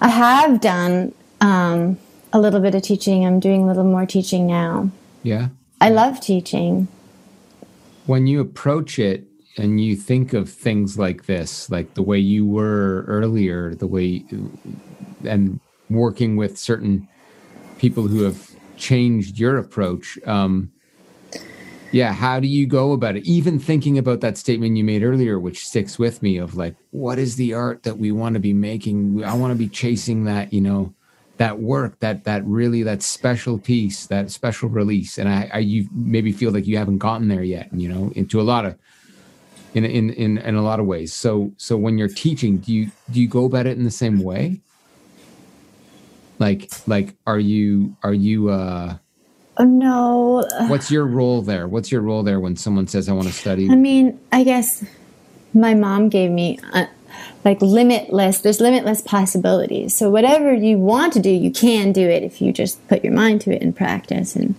[0.00, 1.98] I have done um,
[2.32, 3.26] a little bit of teaching.
[3.26, 4.90] I'm doing a little more teaching now.
[5.22, 5.48] Yeah.
[5.80, 6.88] I love teaching.
[8.06, 9.24] When you approach it
[9.56, 14.24] and you think of things like this, like the way you were earlier, the way
[15.24, 17.08] and working with certain
[17.78, 20.18] people who have changed your approach.
[20.26, 20.72] Um,
[21.94, 23.24] yeah, how do you go about it?
[23.24, 27.20] Even thinking about that statement you made earlier, which sticks with me of like, what
[27.20, 29.22] is the art that we want to be making?
[29.22, 30.92] I want to be chasing that, you know,
[31.36, 35.18] that work, that that really that special piece, that special release.
[35.18, 38.40] And I, I you maybe feel like you haven't gotten there yet, you know, into
[38.40, 38.76] a lot of
[39.74, 41.14] in in in in a lot of ways.
[41.14, 44.18] So so when you're teaching, do you do you go about it in the same
[44.18, 44.60] way?
[46.40, 48.96] Like like are you are you uh
[49.60, 51.68] no, what's your role there?
[51.68, 53.70] What's your role there when someone says I want to study?
[53.70, 54.84] I mean, I guess
[55.52, 56.86] my mom gave me uh,
[57.44, 58.40] like limitless.
[58.40, 59.94] There's limitless possibilities.
[59.94, 63.12] So whatever you want to do, you can do it if you just put your
[63.12, 64.34] mind to it and practice.
[64.34, 64.56] And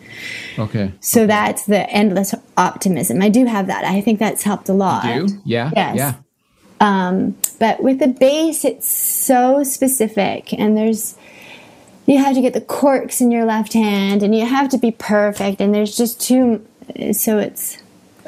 [0.58, 0.94] Okay.
[1.02, 3.22] so that's the endless optimism.
[3.22, 3.84] I do have that.
[3.84, 5.04] I think that's helped a lot.
[5.04, 5.28] Do?
[5.44, 5.72] Yeah.
[5.76, 5.96] Yes.
[5.98, 6.14] Yeah.
[6.80, 11.16] Um, but with the bass, it's so specific, and there's
[12.06, 14.92] you have to get the corks in your left hand, and you have to be
[14.92, 16.66] perfect, and there's just too.
[17.14, 17.78] So it's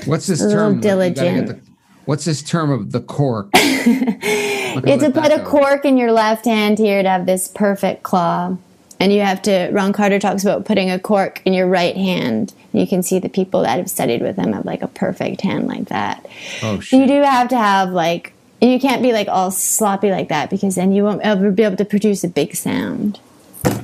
[0.05, 0.75] What's this A little term?
[0.75, 1.47] You gotta get diligent.
[1.47, 1.71] the-
[2.05, 3.49] what's this term of the cork?
[3.55, 5.43] you have to put a go.
[5.45, 8.55] cork in your left hand here to have this perfect claw.
[8.99, 12.53] And you have to, Ron Carter talks about putting a cork in your right hand.
[12.73, 15.67] You can see the people that have studied with him have like a perfect hand
[15.67, 16.25] like that.
[16.63, 17.01] Oh shit.
[17.01, 20.49] You do have to have like, and you can't be like all sloppy like that
[20.49, 23.19] because then you won't ever be able to produce a big sound.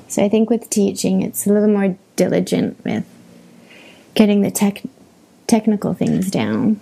[0.07, 3.05] So I think with teaching, it's a little more diligent with
[4.13, 4.83] getting the tech,
[5.47, 6.79] technical things down.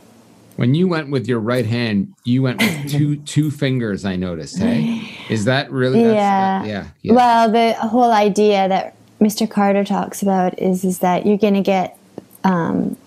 [0.57, 4.03] When you went with your right hand, you went with two two fingers.
[4.05, 4.57] I noticed.
[4.59, 6.01] Hey, is that really?
[6.01, 6.61] Yeah.
[6.63, 6.87] uh, yeah.
[7.01, 7.13] Yeah.
[7.13, 9.49] Well, the whole idea that Mr.
[9.49, 11.97] Carter talks about is is that you're going to get
[12.43, 12.97] um,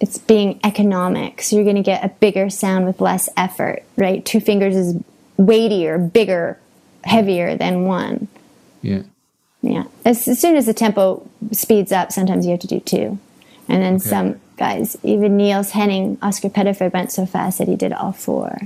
[0.00, 4.24] it's being economic, so you're going to get a bigger sound with less effort, right?
[4.24, 5.02] Two fingers is
[5.36, 6.58] weightier, bigger,
[7.04, 8.28] heavier than one.
[8.82, 9.02] yeah.
[9.66, 9.84] Yeah.
[10.04, 13.18] As, as soon as the tempo speeds up, sometimes you have to do two.
[13.68, 17.92] And then some guys, even Niels Henning, Oscar Pettiford went so fast that he did
[17.92, 18.56] all four.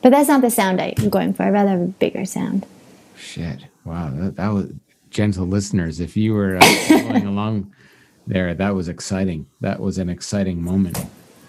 [0.00, 1.42] But that's not the sound I'm going for.
[1.42, 2.64] I'd rather have a bigger sound.
[3.16, 3.64] Shit.
[3.84, 4.10] Wow.
[4.14, 4.70] That, that was
[5.10, 6.00] gentle listeners.
[6.00, 7.74] If you were uh, following along
[8.26, 9.46] there, that was exciting.
[9.60, 10.98] That was an exciting moment.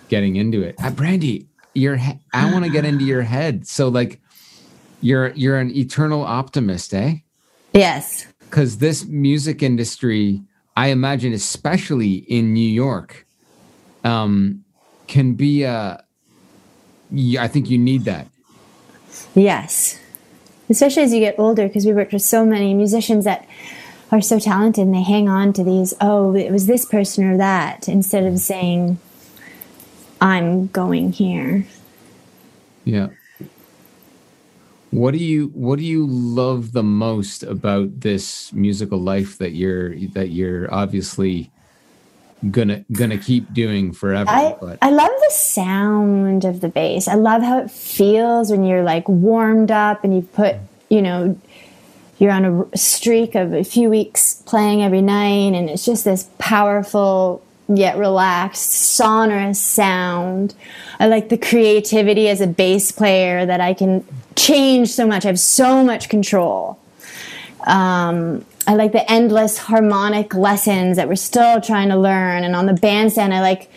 [0.09, 1.45] Getting into it, uh, Brandi.
[1.75, 3.67] Your he- I want to get into your head.
[3.67, 4.19] So like,
[5.01, 7.17] you're you're an eternal optimist, eh?
[7.73, 8.25] Yes.
[8.49, 10.41] Because this music industry
[10.79, 13.25] I imagine, especially in New York,
[14.05, 14.63] um,
[15.07, 16.01] can be a.
[17.37, 18.27] I think you need that.
[19.35, 19.99] Yes.
[20.69, 23.45] Especially as you get older, because we worked with so many musicians that
[24.09, 27.35] are so talented and they hang on to these, oh, it was this person or
[27.35, 28.99] that, instead of saying,
[30.21, 31.65] I'm going here.
[32.85, 33.09] Yeah.
[34.91, 39.95] What do you What do you love the most about this musical life that you're
[40.09, 41.51] that you're obviously
[42.49, 44.29] gonna gonna keep doing forever?
[44.29, 47.07] I, but I love the sound of the bass.
[47.07, 50.55] I love how it feels when you're like warmed up and you put,
[50.89, 51.39] you know,
[52.17, 56.27] you're on a streak of a few weeks playing every night and it's just this
[56.39, 60.55] powerful yet relaxed sonorous sound.
[60.99, 64.03] I like the creativity as a bass player that I can
[64.35, 65.23] change so much.
[65.23, 66.79] I have so much control.
[67.67, 72.43] Um, I like the endless harmonic lessons that we're still trying to learn.
[72.43, 73.69] And on the bandstand, I like,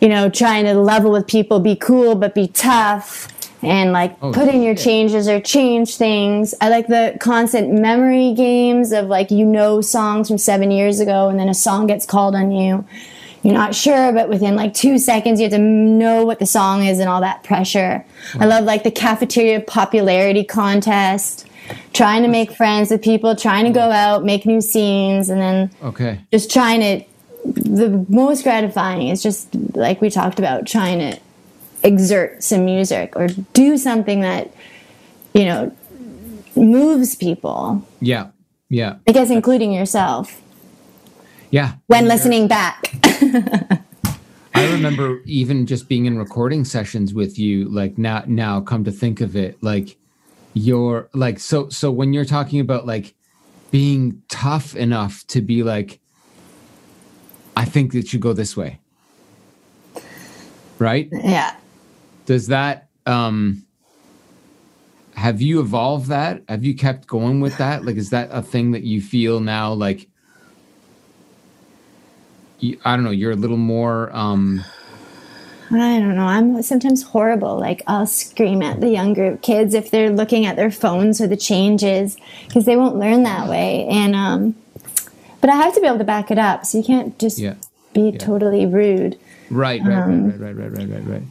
[0.00, 3.28] you know, trying to level with people, be cool, but be tough.
[3.62, 6.52] And like Oh, put in your changes or change things.
[6.60, 11.28] I like the constant memory games of like, you know, songs from seven years ago
[11.28, 12.84] and then a song gets called on you.
[13.42, 16.84] You're not sure, but within like two seconds, you have to know what the song
[16.84, 18.04] is and all that pressure.
[18.38, 21.46] I love like the cafeteria popularity contest,
[21.92, 23.92] trying to make friends with people, trying to go mm-hmm.
[23.92, 27.04] out, make new scenes, and then okay, just trying to.
[27.44, 31.18] The most gratifying is just like we talked about, trying to
[31.82, 34.54] exert some music or do something that,
[35.34, 35.76] you know,
[36.54, 37.84] moves people.
[38.00, 38.28] yeah,
[38.68, 40.41] yeah, I guess including yourself
[41.52, 41.74] yeah.
[41.86, 42.82] when listening back.
[44.54, 47.68] I remember even just being in recording sessions with you.
[47.68, 49.96] Like now, now come to think of it, like
[50.54, 51.68] you're like so.
[51.68, 53.14] So when you're talking about like
[53.70, 56.00] being tough enough to be like,
[57.56, 58.80] I think it should go this way,
[60.78, 61.08] right?
[61.12, 61.56] yeah.
[62.26, 63.64] Does that um
[65.14, 66.42] have you evolved that?
[66.48, 67.84] Have you kept going with that?
[67.84, 69.72] Like, is that a thing that you feel now?
[69.72, 70.08] Like,
[72.62, 73.10] you, I don't know.
[73.10, 74.14] You're a little more.
[74.16, 74.64] um
[75.70, 76.26] I don't know.
[76.26, 77.58] I'm sometimes horrible.
[77.58, 81.36] Like I'll scream at the younger kids if they're looking at their phones or the
[81.36, 83.86] changes because they won't learn that way.
[83.90, 84.54] And um,
[85.40, 86.66] but I have to be able to back it up.
[86.66, 87.54] So you can't just Yeah.
[87.94, 89.18] be totally rude.
[89.50, 91.22] Right, right, Um, right, right, right, right, right, right.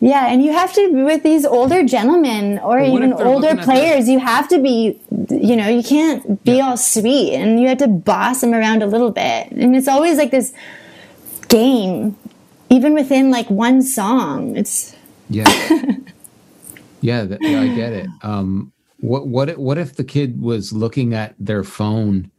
[0.00, 4.08] Yeah, and you have to be with these older gentlemen or even older players.
[4.08, 4.96] You have to be,
[5.28, 8.86] you know, you can't be all sweet, and you have to boss them around a
[8.86, 9.50] little bit.
[9.50, 10.52] And it's always like this
[11.48, 12.16] game,
[12.70, 14.56] even within like one song.
[14.56, 14.94] It's
[15.28, 15.44] Yeah,
[17.00, 18.08] yeah, that, yeah, I get it.
[18.22, 22.30] Um, what what if- what if the kid was looking at their phone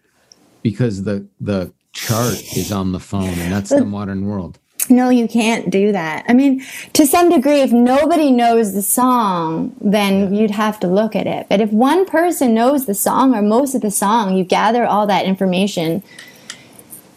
[0.64, 4.60] because the the chart is on the phone, and that's the modern world.
[4.89, 6.26] No, you can't do that.
[6.28, 11.16] I mean, to some degree, if nobody knows the song, then you'd have to look
[11.16, 11.45] at it.
[11.47, 15.05] But if one person knows the song or most of the song, you gather all
[15.05, 16.01] that information.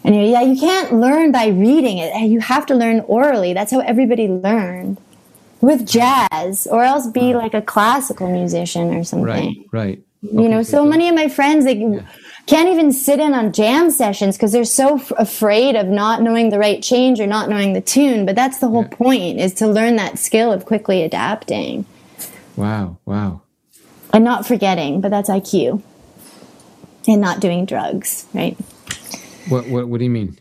[0.03, 2.13] And you yeah, you can't learn by reading it.
[2.27, 3.53] You have to learn orally.
[3.53, 4.97] That's how everybody learned.
[5.61, 9.25] With jazz, or else be like a classical musician or something.
[9.25, 10.03] Right, right.
[10.21, 12.03] you know so many of my friends they
[12.47, 16.49] can't even sit in on jam sessions because they're so f- afraid of not knowing
[16.49, 18.25] the right change or not knowing the tune.
[18.25, 21.85] But that's the whole point is to learn that skill of quickly adapting.
[22.57, 23.41] Wow, wow.
[24.13, 25.81] and not forgetting but that's iq
[27.07, 28.55] and not doing drugs right
[29.49, 30.37] What what what do you mean?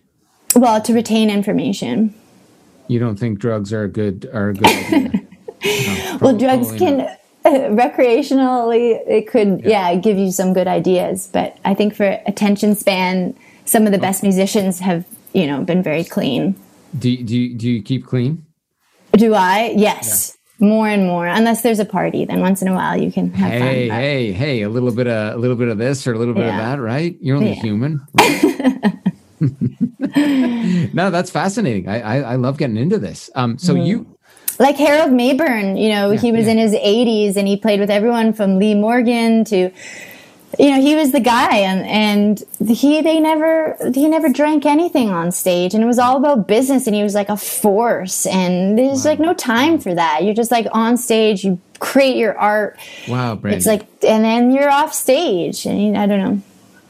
[0.55, 2.15] well to retain information
[2.89, 5.11] You don't think drugs are a good are a good idea?
[5.65, 7.19] No, well drugs can not.
[7.45, 9.95] recreationally it could yeah.
[9.95, 13.35] give you some good ideas but i think for attention span
[13.65, 16.55] some of the best musicians have you know been very clean
[16.99, 18.45] Do you- do you, do you keep clean?
[19.13, 19.73] Do I?
[19.77, 20.37] Yes.
[20.59, 21.27] More and more.
[21.27, 23.89] Unless there's a party, then once in a while you can have Hey, fun.
[23.89, 24.63] but- hey, hey!
[24.63, 26.81] A little bit of a little bit of this or a little bit of that,
[26.81, 27.17] right?
[27.21, 27.63] You're only Yeah.
[27.63, 28.01] human.
[28.15, 28.92] right?
[30.95, 31.89] no, that's fascinating.
[31.89, 33.31] I, I I love getting into this.
[33.35, 33.87] Um, so Mm-hmm.
[33.87, 34.19] you
[34.59, 36.53] Like Harold Mabern, you know, he was yeah.
[36.53, 39.71] in his 80s and he played with everyone from Lee Morgan to
[40.59, 45.09] you know, he was the guy and and he they never he never drank anything
[45.09, 48.79] on stage and it was all about business and he was like a force and
[48.79, 50.23] there's like no time for that.
[50.25, 52.79] You're just like on stage, you create your art.
[53.09, 53.57] wow, Brandon.
[53.57, 56.43] It's like and then you're off stage and I don't know.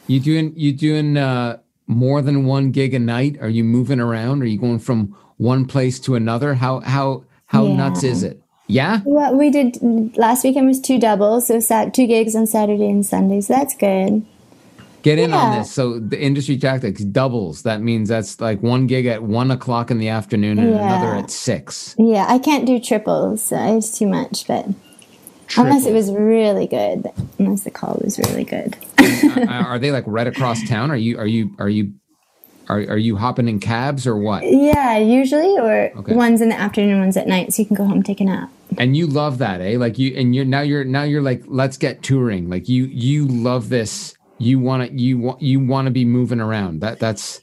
[0.09, 3.37] you doing you doing uh, more than one gig a night?
[3.41, 4.43] Are you moving around?
[4.43, 6.55] Are you going from one place to another?
[6.55, 7.77] How how how Yeah.
[7.77, 8.43] nuts is it?
[8.69, 9.01] Yeah.
[9.05, 9.79] Well, we did
[10.17, 13.75] last weekend was two doubles, so sat two gigs on Saturday and Sunday, so that's
[13.77, 14.23] good.
[15.03, 15.71] Get in on this.
[15.73, 17.63] So the industry tactics doubles.
[17.63, 21.29] That means that's like one gig at one o'clock in the afternoon and another at
[21.29, 21.97] six.
[21.99, 23.43] Yeah, I can't do triples.
[23.43, 24.67] So it's too much, but
[25.59, 27.07] unless it was really good,
[27.39, 28.77] unless the call was really good.
[29.49, 30.91] are, are they like right across town?
[30.91, 31.95] Are you are you are you
[32.69, 34.45] are, are you hopping in cabs or what?
[34.45, 36.15] Yeah, usually, or Okay.
[36.15, 38.51] one's in the afternoon, one's at night, so you can go home take a nap.
[38.79, 39.77] And you love that, eh?
[39.79, 42.49] Like you and you're now you're now you're like let's get touring.
[42.49, 44.15] Like you you love this.
[44.39, 46.81] You want to you want you want to be moving around.
[46.81, 47.41] That that's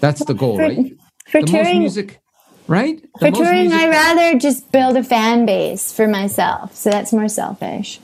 [0.00, 0.92] that's the goal, For- right?
[1.28, 2.20] For the most touring, music,
[2.68, 3.00] right?
[3.20, 6.74] The for touring, music- I rather just build a fan base for myself.
[6.74, 8.00] So that's more selfish.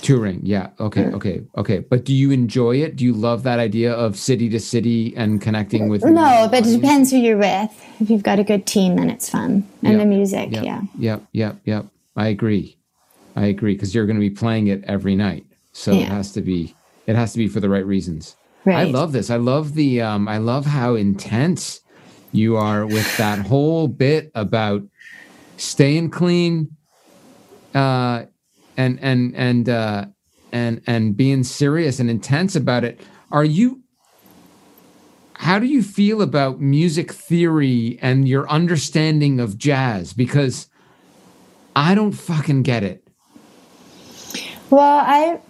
[0.00, 0.40] touring.
[0.44, 0.68] Yeah.
[0.78, 1.06] Okay.
[1.06, 1.42] Okay.
[1.56, 1.78] Okay.
[1.80, 2.94] But do you enjoy it?
[2.94, 6.04] Do you love that idea of city to city and connecting with?
[6.04, 7.70] No, but it depends who you're with.
[8.00, 9.66] If you've got a good team, then it's fun.
[9.82, 9.98] And Yeah.
[9.98, 10.80] the music, Yep, yeah.
[10.98, 11.22] Yep.
[11.32, 11.56] Yep.
[11.64, 11.86] Yep.
[12.16, 12.76] I agree.
[13.34, 16.40] I agree because you're going to be playing it every night, so it has to
[16.42, 16.74] be.
[17.08, 18.36] It has to be for the right reasons.
[18.66, 19.30] I love this.
[19.30, 20.00] I love the.
[20.02, 21.80] Um, I love how intense
[22.32, 24.82] you are with that whole bit about
[25.56, 26.76] staying clean,
[27.74, 28.24] uh,
[28.76, 30.06] and and and uh,
[30.52, 33.00] and and being serious and intense about it.
[33.30, 33.82] Are you?
[35.34, 40.12] How do you feel about music theory and your understanding of jazz?
[40.12, 40.68] Because
[41.76, 43.06] I don't fucking get it.
[44.70, 45.40] Well, I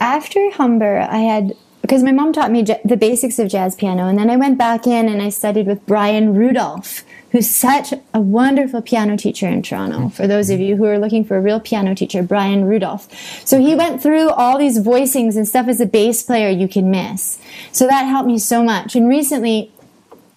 [0.00, 4.08] after Humber, I had because my mom taught me j- the basics of jazz piano,
[4.08, 8.20] and then I went back in and I studied with Brian Rudolph, who's such a
[8.20, 9.98] wonderful piano teacher in Toronto.
[9.98, 10.08] Mm-hmm.
[10.08, 13.06] For those of you who are looking for a real piano teacher, Brian Rudolph.
[13.46, 16.90] So he went through all these voicings and stuff as a bass player you can
[16.90, 17.38] miss.
[17.70, 18.96] So that helped me so much.
[18.96, 19.70] And recently,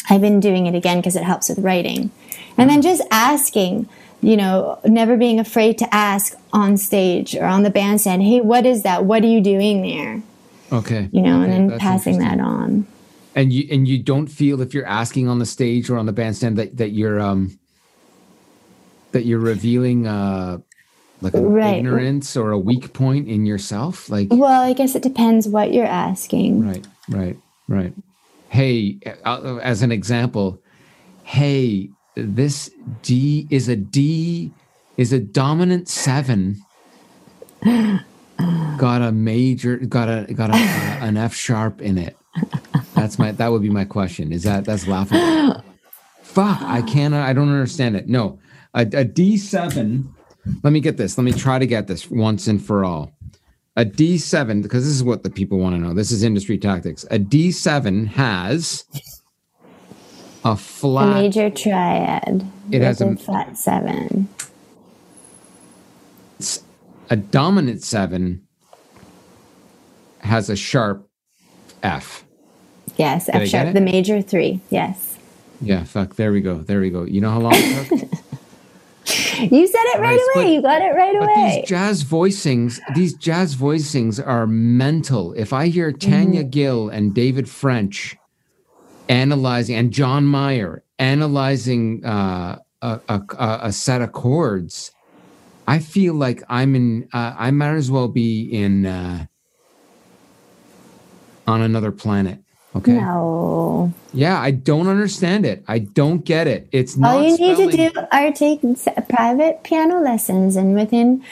[0.10, 2.12] I've been doing it again because it helps with writing.
[2.58, 2.90] And then mm-hmm.
[2.90, 3.88] just asking,
[4.20, 8.66] you know, never being afraid to ask on stage or on the bandstand, hey, what
[8.66, 9.06] is that?
[9.06, 10.24] What are you doing there?
[10.72, 11.10] Okay.
[11.12, 12.86] You know, Okay, and then passing that on.
[13.36, 16.12] and you and you don't feel if you're asking on the stage or on the
[16.14, 17.58] bandstand that that you're um
[19.14, 20.58] that you're revealing uh
[21.22, 21.78] like an Right.
[21.78, 25.86] ignorance or a weak point in yourself like Well, I guess it depends what you're
[25.86, 26.66] asking.
[26.68, 27.38] right right
[27.68, 27.94] right
[28.50, 30.62] hey uh, as an example
[31.24, 32.70] hey this
[33.02, 34.54] d is a d
[34.98, 36.58] is a dominant 7
[38.78, 40.58] got a major got a got a, uh,
[41.06, 42.16] an f sharp in it.
[42.96, 44.32] That's my that would be my question.
[44.32, 45.64] Is that that's laughable?
[46.24, 48.08] Fuck i can't i don't understand it.
[48.08, 48.40] No
[48.74, 50.08] a, a d7
[50.64, 53.12] let me get this let me try to get this once and for all.
[53.76, 57.04] A d7 because this is what the people want to know this is industry tactics.
[57.12, 58.84] A d7 has
[60.46, 62.46] a A flat major triad.
[62.72, 64.28] It has a- a flat seven.
[67.10, 68.42] A dominant 7
[70.20, 71.08] has a sharp
[71.84, 72.26] f
[72.98, 74.60] Yes, I F sharp, the major three.
[74.70, 75.18] Yes.
[75.62, 78.10] yeah fuck there we go there we go you know how long it took
[79.40, 80.44] You said it right Right, away.
[80.46, 81.60] but- you got it right But away.
[81.62, 85.32] these jazz voicings, these jazz voicings are mental.
[85.34, 86.50] If I hear Tania Mm-hmm.
[86.50, 88.18] Gill and David French
[89.08, 93.22] analyzing, and John Mayer analyzing uh, a, a
[93.64, 94.92] a set of chords,
[95.68, 97.10] I feel like I'm in.
[97.14, 99.26] Uh, I might as well be in uh,
[101.48, 102.40] on another planet.
[102.76, 102.94] Okay.
[102.94, 103.92] no.
[104.14, 105.64] Yeah, I don't understand it.
[105.68, 106.68] I don't get it.
[106.72, 107.16] It's not.
[107.16, 108.62] All you need to do are take
[109.10, 111.24] private piano lessons, and within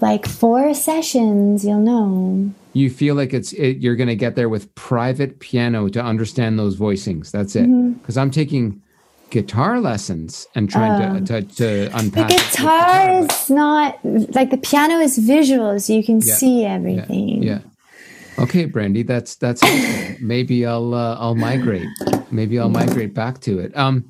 [0.00, 2.52] like four sessions, you'll know.
[2.74, 6.58] you feel like it's it, you're going to get there with private piano to understand
[6.58, 7.92] those voicings that's it Mm-hmm.
[7.92, 8.82] because i'm taking
[9.30, 13.98] guitar lessons and trying to, to to The unpack with guitar but- is not
[14.34, 17.42] like the piano is visual, so you can Yeah, see everything.
[17.42, 17.60] yeah
[18.38, 19.62] okay brandi that's that's
[20.20, 21.86] maybe i'll uh, i'll migrate
[22.32, 24.04] maybe i'll migrate back to it um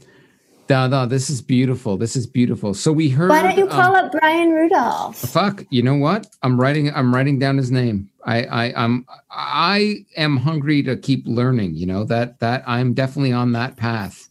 [0.70, 1.98] no, no, this is beautiful.
[1.98, 2.72] This is beautiful.
[2.72, 3.28] So we heard.
[3.28, 5.18] Why don't you um, call up Brian Rudolph?
[5.18, 5.62] Fuck.
[5.68, 6.26] You know what?
[6.42, 6.90] I'm writing.
[6.94, 8.08] I'm writing down his name.
[8.24, 9.04] I, I, I'm.
[9.30, 11.74] I am hungry to keep learning.
[11.74, 14.30] You know that that I'm definitely on that path.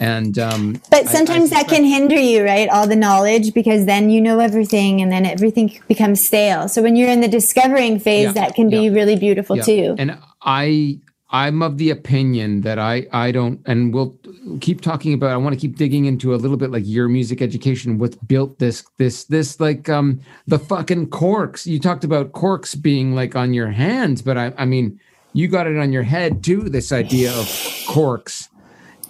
[0.00, 2.68] And um, But I- I sometimes that can hinder you, right?
[2.70, 6.68] All the knowledge, because then you know everything and then everything becomes stale.
[6.68, 9.62] So when you're in the discovering phase, Yeah, that can be really beautiful Yeah.
[9.62, 9.94] too.
[9.98, 10.98] And I
[11.32, 14.18] I'm of the opinion that I I don't and we'll
[14.60, 17.40] keep talking about I want to keep digging into a little bit like your music
[17.40, 22.74] education what's built this this this like um the fucking corks you talked about corks
[22.74, 24.98] being like on your hands but I I mean
[25.32, 27.46] you got it on your head too this idea of
[27.86, 28.48] corks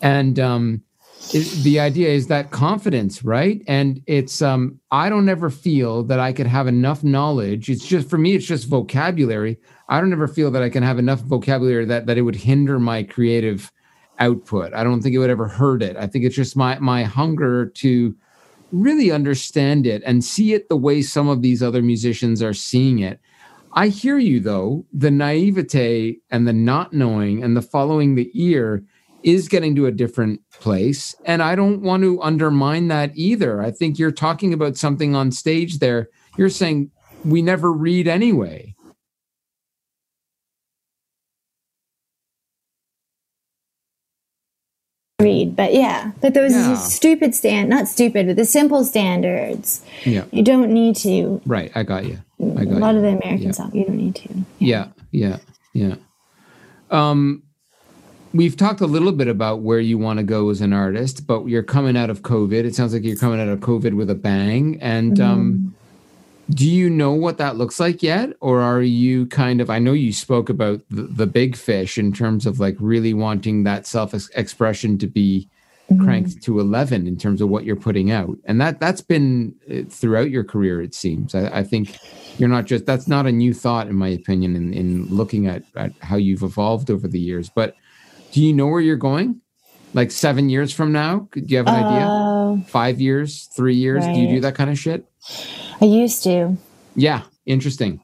[0.03, 0.83] and um
[1.33, 3.63] it, the idea is that confidence, right?
[3.67, 7.69] And it's um I don't ever feel that I could have enough knowledge.
[7.71, 9.59] It's just for me, it's just vocabulary.
[9.89, 12.79] I don't ever feel that I can have enough vocabulary that that it would hinder
[12.79, 13.71] my creative
[14.19, 14.73] output.
[14.75, 15.97] I don't think it would ever hurt it.
[15.97, 18.15] I think it's just my my hunger to
[18.73, 23.01] really understand it and see it the way some of these other musicians are seeing
[23.01, 23.21] it.
[23.73, 28.85] I hear you though, the naivete and the not knowing and the following the ear
[29.23, 31.15] is getting to a different place.
[31.25, 33.61] And I don't want to undermine that either.
[33.63, 36.09] I think you're talking about something on stage there.
[36.37, 36.91] You're saying
[37.25, 38.75] we never read anyway.
[45.21, 46.75] read but yeah but those Yeah.
[46.77, 50.25] stupid stand not stupid but the simple standards Yeah.
[50.33, 51.71] you don't need to Right.
[51.75, 52.19] I got you.
[52.57, 52.97] I a got lot you.
[52.99, 53.51] of the american Yeah.
[53.51, 55.37] songs you don't need to Yeah, yeah,
[55.75, 55.97] yeah.
[56.91, 57.43] Um,
[58.33, 61.47] we've talked a little bit about where you want to go as an artist, but
[61.47, 62.65] you're coming out of COVID.
[62.65, 64.79] It sounds like you're coming out of COVID with a bang.
[64.81, 65.75] And um,
[66.51, 69.71] do you know what that looks like yet, or are you kind of?
[69.71, 73.65] I know you spoke about the, the big fish in terms of like really wanting
[73.65, 75.49] that self expression to be
[75.99, 79.83] cranked to 11 in terms of what you're putting out and that that's been uh,
[79.89, 81.99] throughout your career it seems I, I think
[82.39, 85.65] you're not just that's not a new thought in my opinion in, in looking at,
[85.75, 87.75] at how you've evolved over the years but
[88.33, 89.41] do you know where you're going?
[89.93, 91.29] Like seven years from now?
[91.33, 92.07] Do you have an idea?
[92.07, 93.49] Uh, five years?
[93.57, 94.05] Three years?
[94.05, 95.05] Do you do that kind of shit?
[95.81, 96.57] I used to.
[96.95, 98.01] Yeah interesting.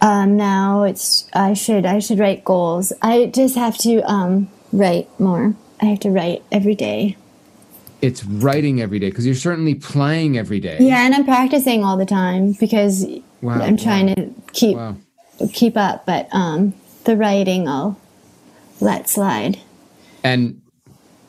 [0.00, 2.92] Um now it's i should i should write goals.
[3.02, 5.54] I just have to um write more.
[5.80, 7.16] I have to write every day.
[8.02, 10.76] It's writing every day because you're certainly playing every day.
[10.80, 13.06] Yeah and i'm practicing all the time because
[13.40, 14.96] Wow, i'm trying to keep wow.
[15.52, 17.98] keep up but um the writing i'll
[18.80, 19.58] let slide
[20.22, 20.60] and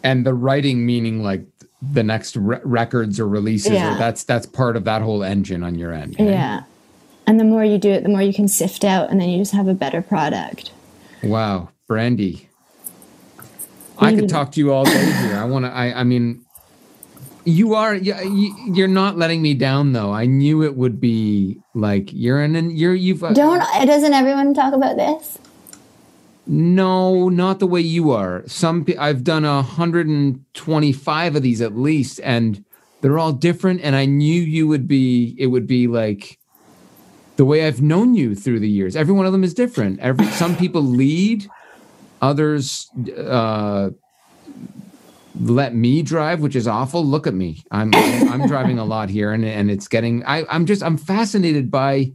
[0.04, 1.44] and the writing meaning like
[1.82, 3.96] the next re- records or releases Yeah.
[3.96, 6.30] or that's that's part of that whole engine on your end okay?
[6.32, 6.64] Yeah.
[7.28, 9.40] And the more you do it, the more you can sift out, and then you
[9.40, 10.72] just have a better product.
[11.24, 12.46] wow brandi
[14.00, 16.44] i could talk to you all day here i want to i i mean
[17.46, 22.44] you are you're not letting me down though i knew it would be like you're
[22.44, 25.38] in an you're you've uh, Don't doesn't everyone talk about this?
[26.48, 28.44] No, not the way you are.
[28.46, 32.64] Some I've done a 125 of these at least, and
[33.02, 33.82] they're all different.
[33.82, 35.36] And I knew you would be.
[35.40, 36.38] It would be like
[37.38, 38.96] the way I've known you through the years.
[38.96, 40.00] Every one of them is different.
[40.00, 41.48] Every some people lead,
[42.22, 43.90] others uh,
[45.40, 47.04] let me drive, which is awful.
[47.04, 47.64] Look at me.
[47.72, 50.24] I'm I'm driving a lot here, and and it's getting.
[50.26, 52.12] I I'm just I'm fascinated by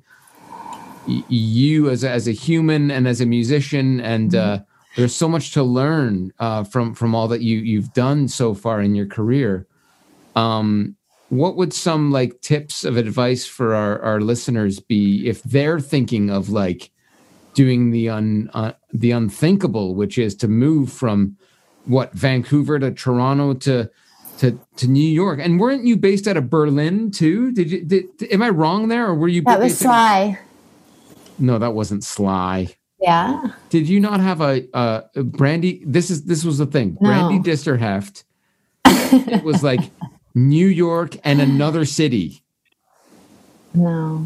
[1.07, 4.61] you as a, as a human and as a musician and uh,
[4.97, 8.81] there's so much to learn uh, from from all that you you've done so far
[8.81, 9.67] in your career.
[10.37, 10.97] Um,
[11.29, 16.29] what would some like tips of advice for our, our listeners be if they're thinking
[16.29, 16.91] of like
[17.55, 21.37] doing the un uh, the unthinkable which is to move from
[21.87, 23.91] what Vancouver to Toronto to
[24.39, 25.39] to to New York?
[25.41, 27.53] And weren't you based out of Berlin too?
[27.53, 30.35] Did you did, am I wrong there or were you That was based out of-
[30.35, 30.39] Sly.
[31.41, 32.69] No, that wasn't Sly.
[33.01, 33.53] Yeah.
[33.71, 35.83] Did you not have a, uh Brandi?
[35.87, 36.99] This is this was the thing.
[37.01, 37.09] No.
[37.09, 38.25] Brandi Disterheft.
[38.85, 39.81] it was like
[40.35, 42.43] New York and another city.
[43.75, 44.25] No.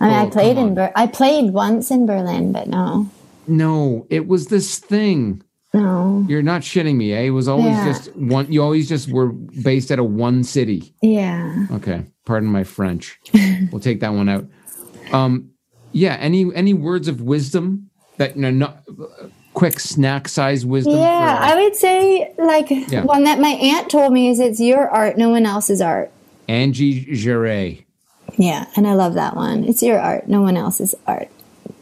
[0.00, 3.08] I mean, Oh, I played in Ber- I played once in Berlin, but no,
[3.46, 5.42] No, it was this thing.
[5.74, 6.24] no.
[6.28, 7.22] You're not shitting me, eh?
[7.22, 7.84] It was always Yeah.
[7.92, 8.50] just one.
[8.50, 10.94] You always just were based at a one city.
[11.02, 11.66] Yeah.
[11.72, 13.18] Okay, pardon my French.
[13.72, 14.46] we'll take that one out.
[15.12, 15.50] Um,
[15.92, 16.14] yeah.
[16.20, 18.84] Any any words of wisdom that no, not
[19.54, 20.94] quick snack size wisdom?
[20.96, 23.04] Yeah, for- I would say like Yeah.
[23.04, 26.10] one that my aunt told me is it's your art, no one else's art.
[26.48, 27.84] Angie Jaree.
[28.36, 29.64] Yeah, and I love that one.
[29.64, 31.28] It's your art, no one else's art.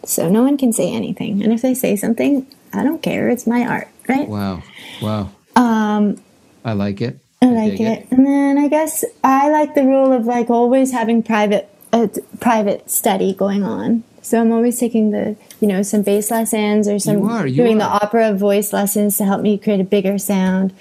[0.05, 1.43] So no one can say anything.
[1.43, 3.29] And if they say something, I don't care.
[3.29, 4.29] It's my art, right?
[4.29, 4.63] Wow.
[5.03, 5.31] Wow.
[5.57, 6.21] Um,
[6.65, 7.19] I like it.
[7.43, 8.07] I like dig it.
[8.11, 12.91] And then I guess I like the rule of like always having private t- private
[12.91, 14.05] study going on.
[14.23, 17.57] So I'm always taking the you know some bass lessons or some You are, you
[17.57, 17.99] doing are.
[18.01, 20.73] the opera voice lessons to help me create a bigger sound,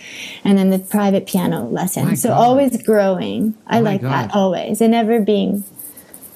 [0.44, 2.06] and then the private piano lessons.
[2.08, 2.42] My so God.
[2.42, 3.54] always growing.
[3.68, 5.64] I Oh like that always, and never being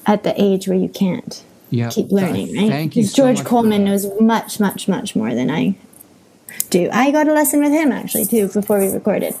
[0.06, 1.88] at the age where you can't Yeah.
[1.90, 2.56] keep learning.
[2.56, 2.70] Right?
[2.70, 3.02] Thank you.
[3.04, 5.74] So George Coleman knows much, much, much more than I
[6.70, 6.88] do.
[6.92, 9.34] I got a lesson with him actually too before we recorded,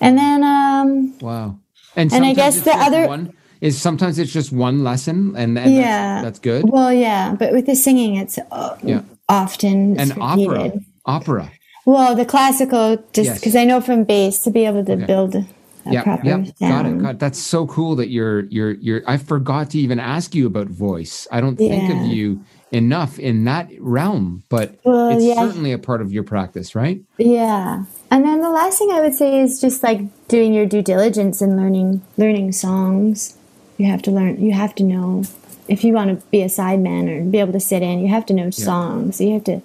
[0.00, 1.58] and then um, Wow.
[1.94, 5.74] And, And I guess the other- one is sometimes it's just one lesson, and, and
[5.74, 6.70] yeah, that's, that's good.
[6.70, 9.02] Well, yeah, but with the singing, it's uh, Yeah.
[9.28, 10.72] often And it's opera,
[11.06, 11.50] opera.
[11.84, 13.38] Well, the classical, just Yes.
[13.38, 15.46] because I know from bass to be able to build a
[15.88, 17.00] Yeah, yeah, got it.
[17.10, 17.18] it.
[17.20, 19.02] That's so cool that you're you're you're.
[19.06, 21.28] I forgot to even ask you about voice.
[21.30, 22.40] I don't think of you
[22.72, 25.36] enough in that realm, but Well, it's yeah.
[25.36, 27.00] certainly a part of your practice, right?
[27.18, 27.84] Yeah.
[28.10, 31.40] And then the last thing I would say is just like doing your due diligence
[31.40, 33.36] and learning learning songs.
[33.78, 35.24] You have to learn you have to know
[35.68, 38.26] if you want to be a sideman or be able to sit in, you have
[38.26, 39.20] to know songs.
[39.20, 39.62] You have to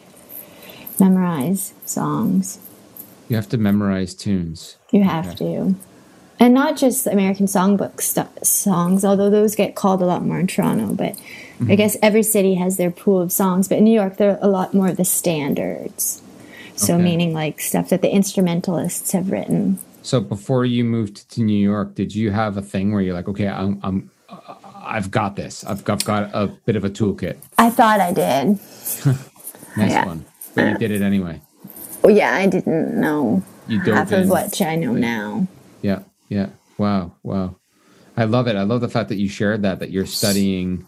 [0.99, 2.59] memorize songs.
[3.29, 4.77] You have to memorize tunes.
[4.91, 5.75] You have to.
[6.39, 10.47] And not just American songbook stu songs, although those get called a lot more in
[10.47, 10.93] Toronto.
[10.93, 11.75] But I mm-hmm.
[11.75, 13.67] guess every city has their pool of songs.
[13.67, 16.21] But in New York, they're a lot more of the standards.
[16.75, 17.03] So, Okay.
[17.03, 19.77] meaning like stuff that the instrumentalists have written.
[20.01, 23.27] So before you moved to New York, did you have a thing where you're like,
[23.29, 24.11] okay, I'm, I'm
[24.83, 25.63] I've got this.
[25.63, 27.37] I've got, got a bit of a toolkit.
[27.57, 28.59] I thought I did.
[29.77, 30.05] Nice Yeah.
[30.05, 31.41] one, but you did it anyway.
[32.03, 34.23] Well, yeah, I didn't know You dove half in.
[34.23, 35.47] of what I know now.
[35.81, 36.49] Yeah, yeah.
[36.77, 37.55] Wow, wow.
[38.17, 38.57] I love it.
[38.57, 40.85] I love the fact that you shared that that you're studying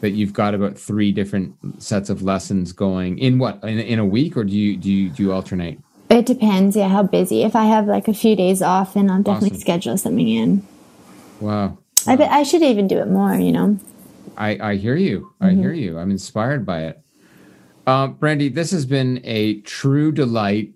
[0.00, 4.04] that you've got about three different sets of lessons going in what in, in a
[4.04, 5.78] week or do you do you do you alternate?
[6.08, 7.42] It depends, yeah, how busy.
[7.42, 9.60] If I have like a few days off, then I'll definitely Awesome.
[9.60, 10.62] schedule something in.
[11.40, 11.78] Wow.
[12.06, 13.78] I bet I should even do it more, you know.
[14.36, 15.32] I, I hear you.
[15.40, 15.60] I Mm-hmm.
[15.62, 15.98] hear you.
[15.98, 17.00] I'm inspired by it.
[17.86, 20.72] Um, Brandi, this has been a true delight.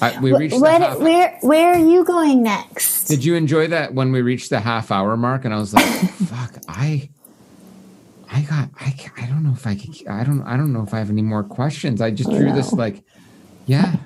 [0.00, 3.04] I, we reached the What, half, where where are you going next?
[3.08, 5.44] Did you enjoy that when we reached the half hour mark?
[5.44, 5.84] And I was like,
[6.28, 7.08] "Fuck, I,
[8.32, 10.92] I got, I, I don't know if I could, I don't, I don't know if
[10.92, 12.00] I have any more questions.
[12.00, 13.04] I just drew this like,
[13.66, 13.96] yeah,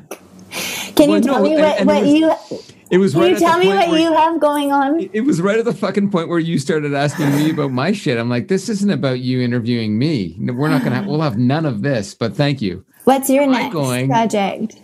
[0.95, 3.23] Can Well, you tell no, me what, and it what was- you it was can
[3.23, 3.31] right.
[3.33, 5.11] you tell me what you have going on?
[5.13, 8.17] It was right at the fucking point where you started asking me about my shit.
[8.17, 10.37] I'm like, this isn't about you interviewing me.
[10.39, 12.15] We're not gonna, we'll have none of this.
[12.15, 12.85] But thank you.
[13.03, 14.09] What's your next going?
[14.09, 14.77] project?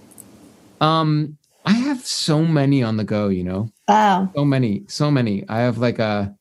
[0.80, 3.28] Um, I have so many on the go.
[3.28, 4.30] You know, Wow.
[4.34, 5.44] so many, so many.
[5.48, 6.34] I have like a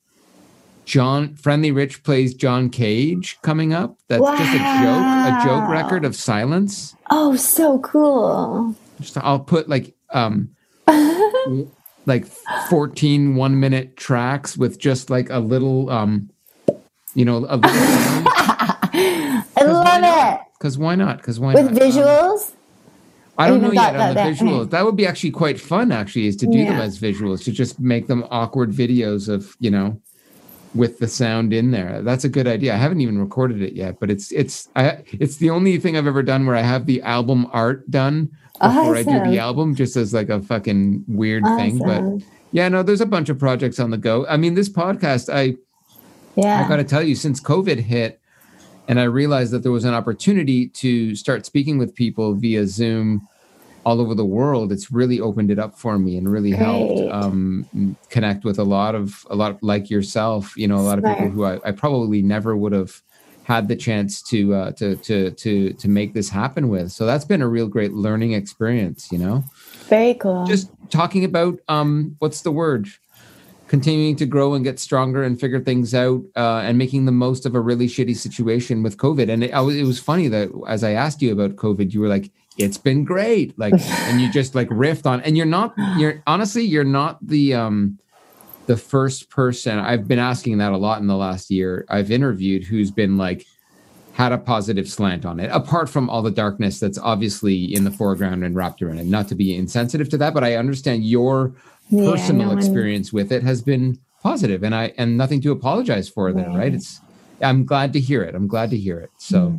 [0.95, 3.97] John Friendly Rich plays John Cage coming up.
[4.09, 6.97] That's just a joke, a joke record of silence.
[7.09, 8.75] Oh, so cool.
[8.99, 10.49] Just I'll put like um
[12.05, 12.25] like
[12.69, 16.29] 14 one minute tracks with just like a little um
[17.15, 19.85] you know a little I love
[20.35, 20.41] it.
[20.59, 22.51] because why not because why With not Um, visuals?
[23.37, 24.27] I don't even know yet on the that.
[24.35, 24.69] visuals.
[24.71, 27.79] That would be actually quite fun, actually, is to do them as visuals, to just
[27.79, 29.99] make them awkward videos of, you know,
[30.73, 32.01] with the sound in there.
[32.01, 32.73] That's a good idea.
[32.73, 36.07] I haven't even recorded it yet, but it's it's I it's the only thing I've
[36.07, 39.75] ever done where I have the album art done oh, before I do the album,
[39.75, 41.79] just as like a fucking weird thing.
[41.79, 42.03] But
[42.51, 44.25] yeah, no, there's a bunch of projects on the go.
[44.27, 45.57] I mean, this podcast, I
[46.35, 46.63] Yeah.
[46.63, 48.19] I got to tell you, since COVID hit,
[48.87, 53.27] and I realized that there was an opportunity to start speaking with people via Zoom
[53.83, 57.65] all over the world, it's really opened it up for me and really helped um,
[58.09, 60.55] connect with a lot of a lot like yourself.
[60.55, 63.01] You know, a lot of people who I, I probably never would have
[63.43, 66.91] had the chance to uh, to to to to make this happen with.
[66.91, 69.11] So that's been a real great learning experience.
[69.11, 69.43] You know
[69.87, 70.45] Very cool.
[70.45, 72.87] just talking about um what's the word
[73.67, 77.45] continuing to grow and get stronger and figure things out uh, and making the most
[77.45, 80.49] of a really shitty situation with covid and it, I was, it was funny that
[80.67, 83.57] as i asked you about covid you were like it's been great.
[83.57, 87.53] Like and you just like riffed on and you're not you're honestly you're not the
[87.55, 87.97] um
[88.67, 89.79] the first person.
[89.79, 91.85] I've been asking that a lot in the last year.
[91.89, 93.45] I've interviewed who's been like
[94.13, 97.91] had a positive slant on it apart from all the darkness that's obviously in the
[97.91, 99.05] foreground and wrapped around it.
[99.07, 101.53] Not to be insensitive to that but i understand your
[101.89, 105.51] Yeah, personal no one- experience with it has been positive and i and nothing to
[105.53, 106.73] apologize for there right.
[106.73, 106.99] it's
[107.41, 108.35] i'm glad to hear it.
[108.35, 109.09] I'm glad to hear it.
[109.17, 109.57] So Mm-hmm.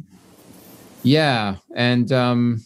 [1.02, 2.62] yeah and um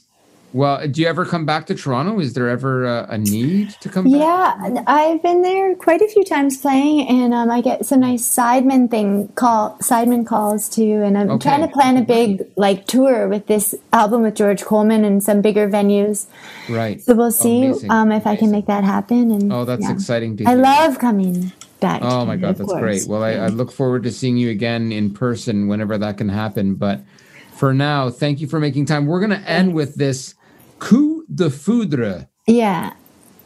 [0.56, 3.88] well do you ever come back to toronto is there ever a, a need to
[3.88, 7.84] come back Yeah, I've been there quite a few times playing, and um, I get
[7.90, 11.02] some nice sideman thing call sideman calls too.
[11.06, 11.48] And I'm Okay.
[11.50, 15.42] trying to plan a big like tour with this album with George Coleman and some
[15.42, 16.26] bigger venues.
[16.68, 17.90] right So we'll see Amazing.
[17.90, 19.30] um, if I can make that happen.
[19.30, 19.92] And oh that's yeah.
[19.92, 22.00] exciting to I love coming back.
[22.02, 22.80] Oh my God, that's course.
[22.80, 23.08] great.
[23.08, 26.74] Well, I, I look forward to seeing you again in person whenever that can happen.
[26.74, 27.02] But
[27.54, 29.06] for now, thank you for making time.
[29.06, 30.34] We're going to end with this
[30.78, 32.26] coup de foudre.
[32.46, 32.92] Yeah.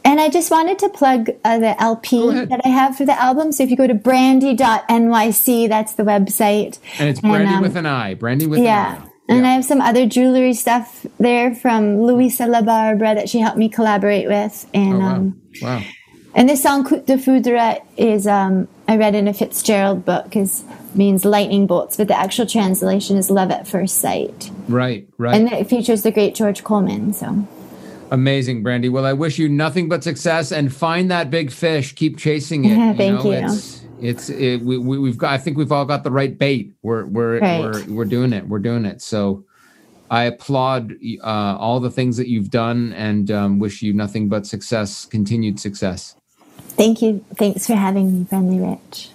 [0.03, 3.51] And I just wanted to plug uh, the LP that I have for the album.
[3.51, 6.79] So if you go to brandi.nyc, that's the website.
[6.99, 8.15] And it's Brandi um, with an I.
[8.15, 8.95] Brandi with Yeah.
[8.95, 9.05] an I.
[9.29, 9.35] Yeah.
[9.35, 13.57] And I have some other jewelry stuff there from Luisa La Barbara that she helped
[13.57, 14.65] me collaborate with.
[14.73, 15.15] And Oh, wow.
[15.15, 15.81] um, wow.
[16.33, 20.63] And this song Coup de Foudre is um, I read in a Fitzgerald book is
[20.95, 24.49] means lightning bolts, but the actual translation is love at first sight.
[24.67, 25.35] Right, right.
[25.35, 27.13] And it features the great George Coleman.
[27.13, 27.47] So
[28.11, 28.91] Amazing, Brandi.
[28.91, 31.95] Well, I wish you nothing but success and find that big fish.
[31.95, 32.75] Keep chasing it.
[32.97, 33.31] Thank you.
[33.31, 35.31] It's, it's it, we, we, we've got.
[35.31, 36.73] I think we've all got the right bait.
[36.81, 37.61] We're we're Right.
[37.61, 38.47] we're we're doing it.
[38.47, 39.01] We're doing it.
[39.01, 39.45] So,
[40.09, 40.93] I applaud
[41.23, 45.57] uh, all the things that you've done and um, wish you nothing but success, continued
[45.57, 46.17] success.
[46.71, 47.23] Thank you.
[47.35, 49.09] Thanks for having me, Friendly Rich.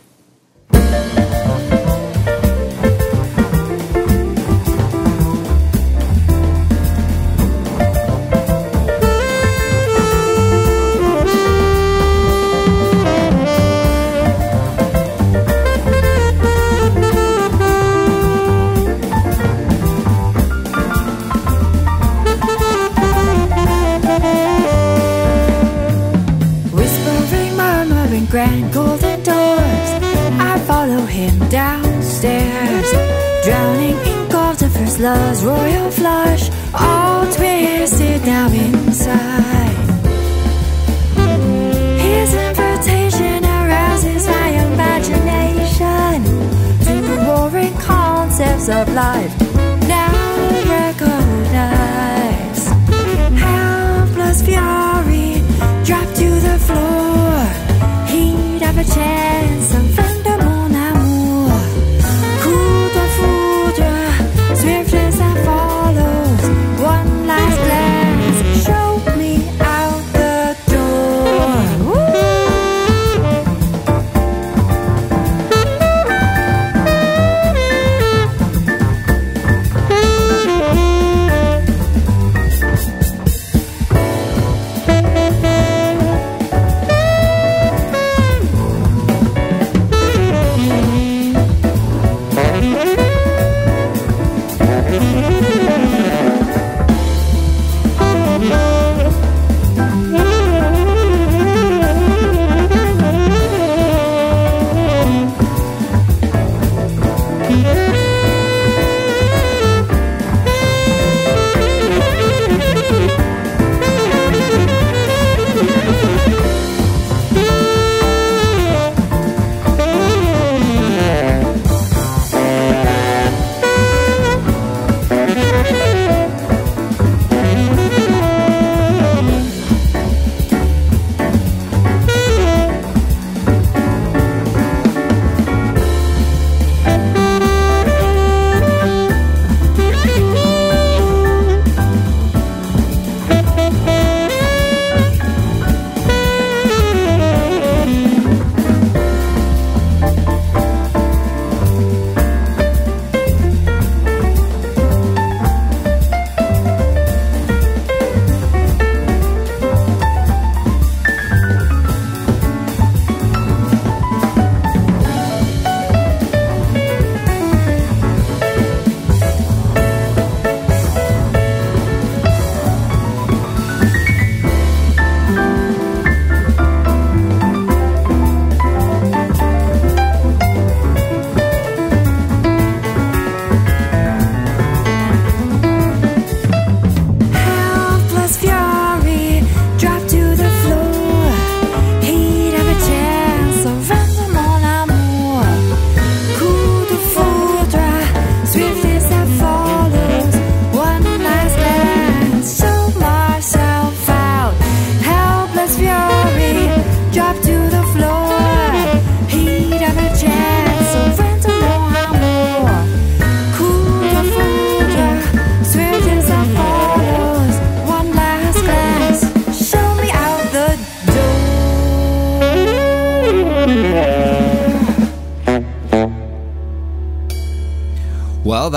[35.16, 36.50] Of royal flush.
[36.74, 39.76] All twisted now inside.
[42.06, 46.16] His invitation arouses my imagination
[46.86, 46.94] to
[47.26, 49.32] roaring concepts of life.
[49.88, 50.12] Now
[50.78, 52.62] recognize
[53.46, 55.42] helpless fury
[55.84, 57.38] drop to the floor.
[58.12, 59.35] He'd have a chance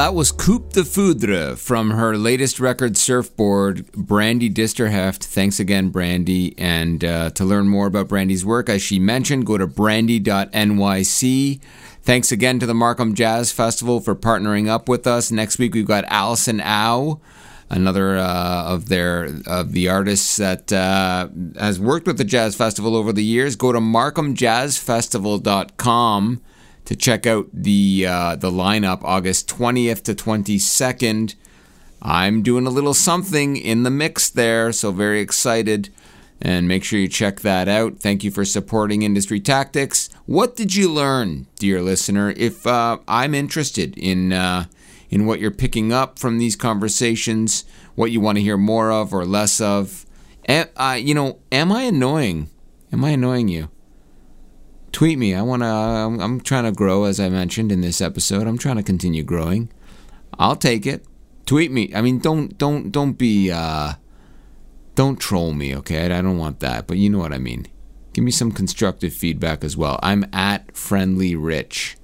[0.10, 5.24] that was Coup de Foudre from her latest record, Surfboard, Brandi Disterheft.
[5.24, 6.56] Thanks again, Brandi.
[6.58, 11.62] And uh, to learn more about Brandi's work, as she mentioned, go to brandi.nyc.
[12.02, 15.30] Thanks again to the Markham Jazz Festival for partnering up with us.
[15.30, 17.22] Next week, we've got Allison Au.
[17.70, 21.28] Another uh, of their of the artists that uh,
[21.60, 23.56] has worked with the Jazz Festival over the years.
[23.56, 26.42] Go to markhamjazzfestival.com
[26.90, 31.36] to check out the uh, the lineup August 20th to 22nd.
[32.02, 35.90] I'm doing a little something in the mix there, so very excited.
[36.42, 38.00] And make sure you check that out.
[38.00, 40.10] Thank you for supporting Industry Tactics.
[40.26, 42.34] What did you learn, dear listener?
[42.36, 44.66] If uh, I'm interested in uh,
[45.12, 49.14] in what you're picking up from these conversations, what you want to hear more of
[49.14, 50.08] or less of,
[50.48, 52.50] Am, uh, you know, am I annoying?
[52.92, 53.70] Am I annoying you?
[54.92, 55.34] Tweet me.
[55.36, 55.68] I want to.
[55.68, 58.48] I'm, I'm trying to grow, as I mentioned in this episode.
[58.48, 59.70] I'm trying to continue growing.
[60.38, 61.06] I'll take it.
[61.46, 61.92] Tweet me.
[61.96, 63.52] I mean, don't don't don't be.
[63.52, 63.94] Uh,
[64.96, 66.06] don't troll me, okay?
[66.06, 67.68] I don't want that, but you know what I mean.
[68.14, 69.98] Give me some constructive feedback as well.
[70.04, 71.96] I'm at friendly rich,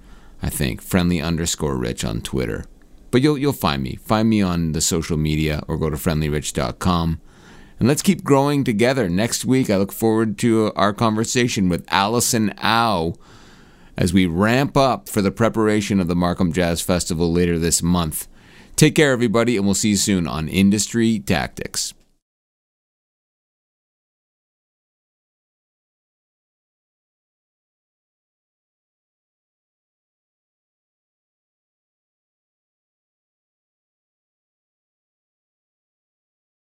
[0.41, 2.63] I think friendly underscore rich on Twitter.
[3.11, 3.95] But you'll you'll find me.
[3.95, 7.19] Find me on the social media or go to friendlyrich.com.
[7.79, 9.09] And let's keep growing together.
[9.09, 13.15] Next week, I look forward to our conversation with Allison Au
[13.97, 18.27] as we ramp up for the preparation of the Markham Jazz Festival later this month.
[18.75, 21.93] Take care, everybody, and we'll see you soon on Industry Tactics.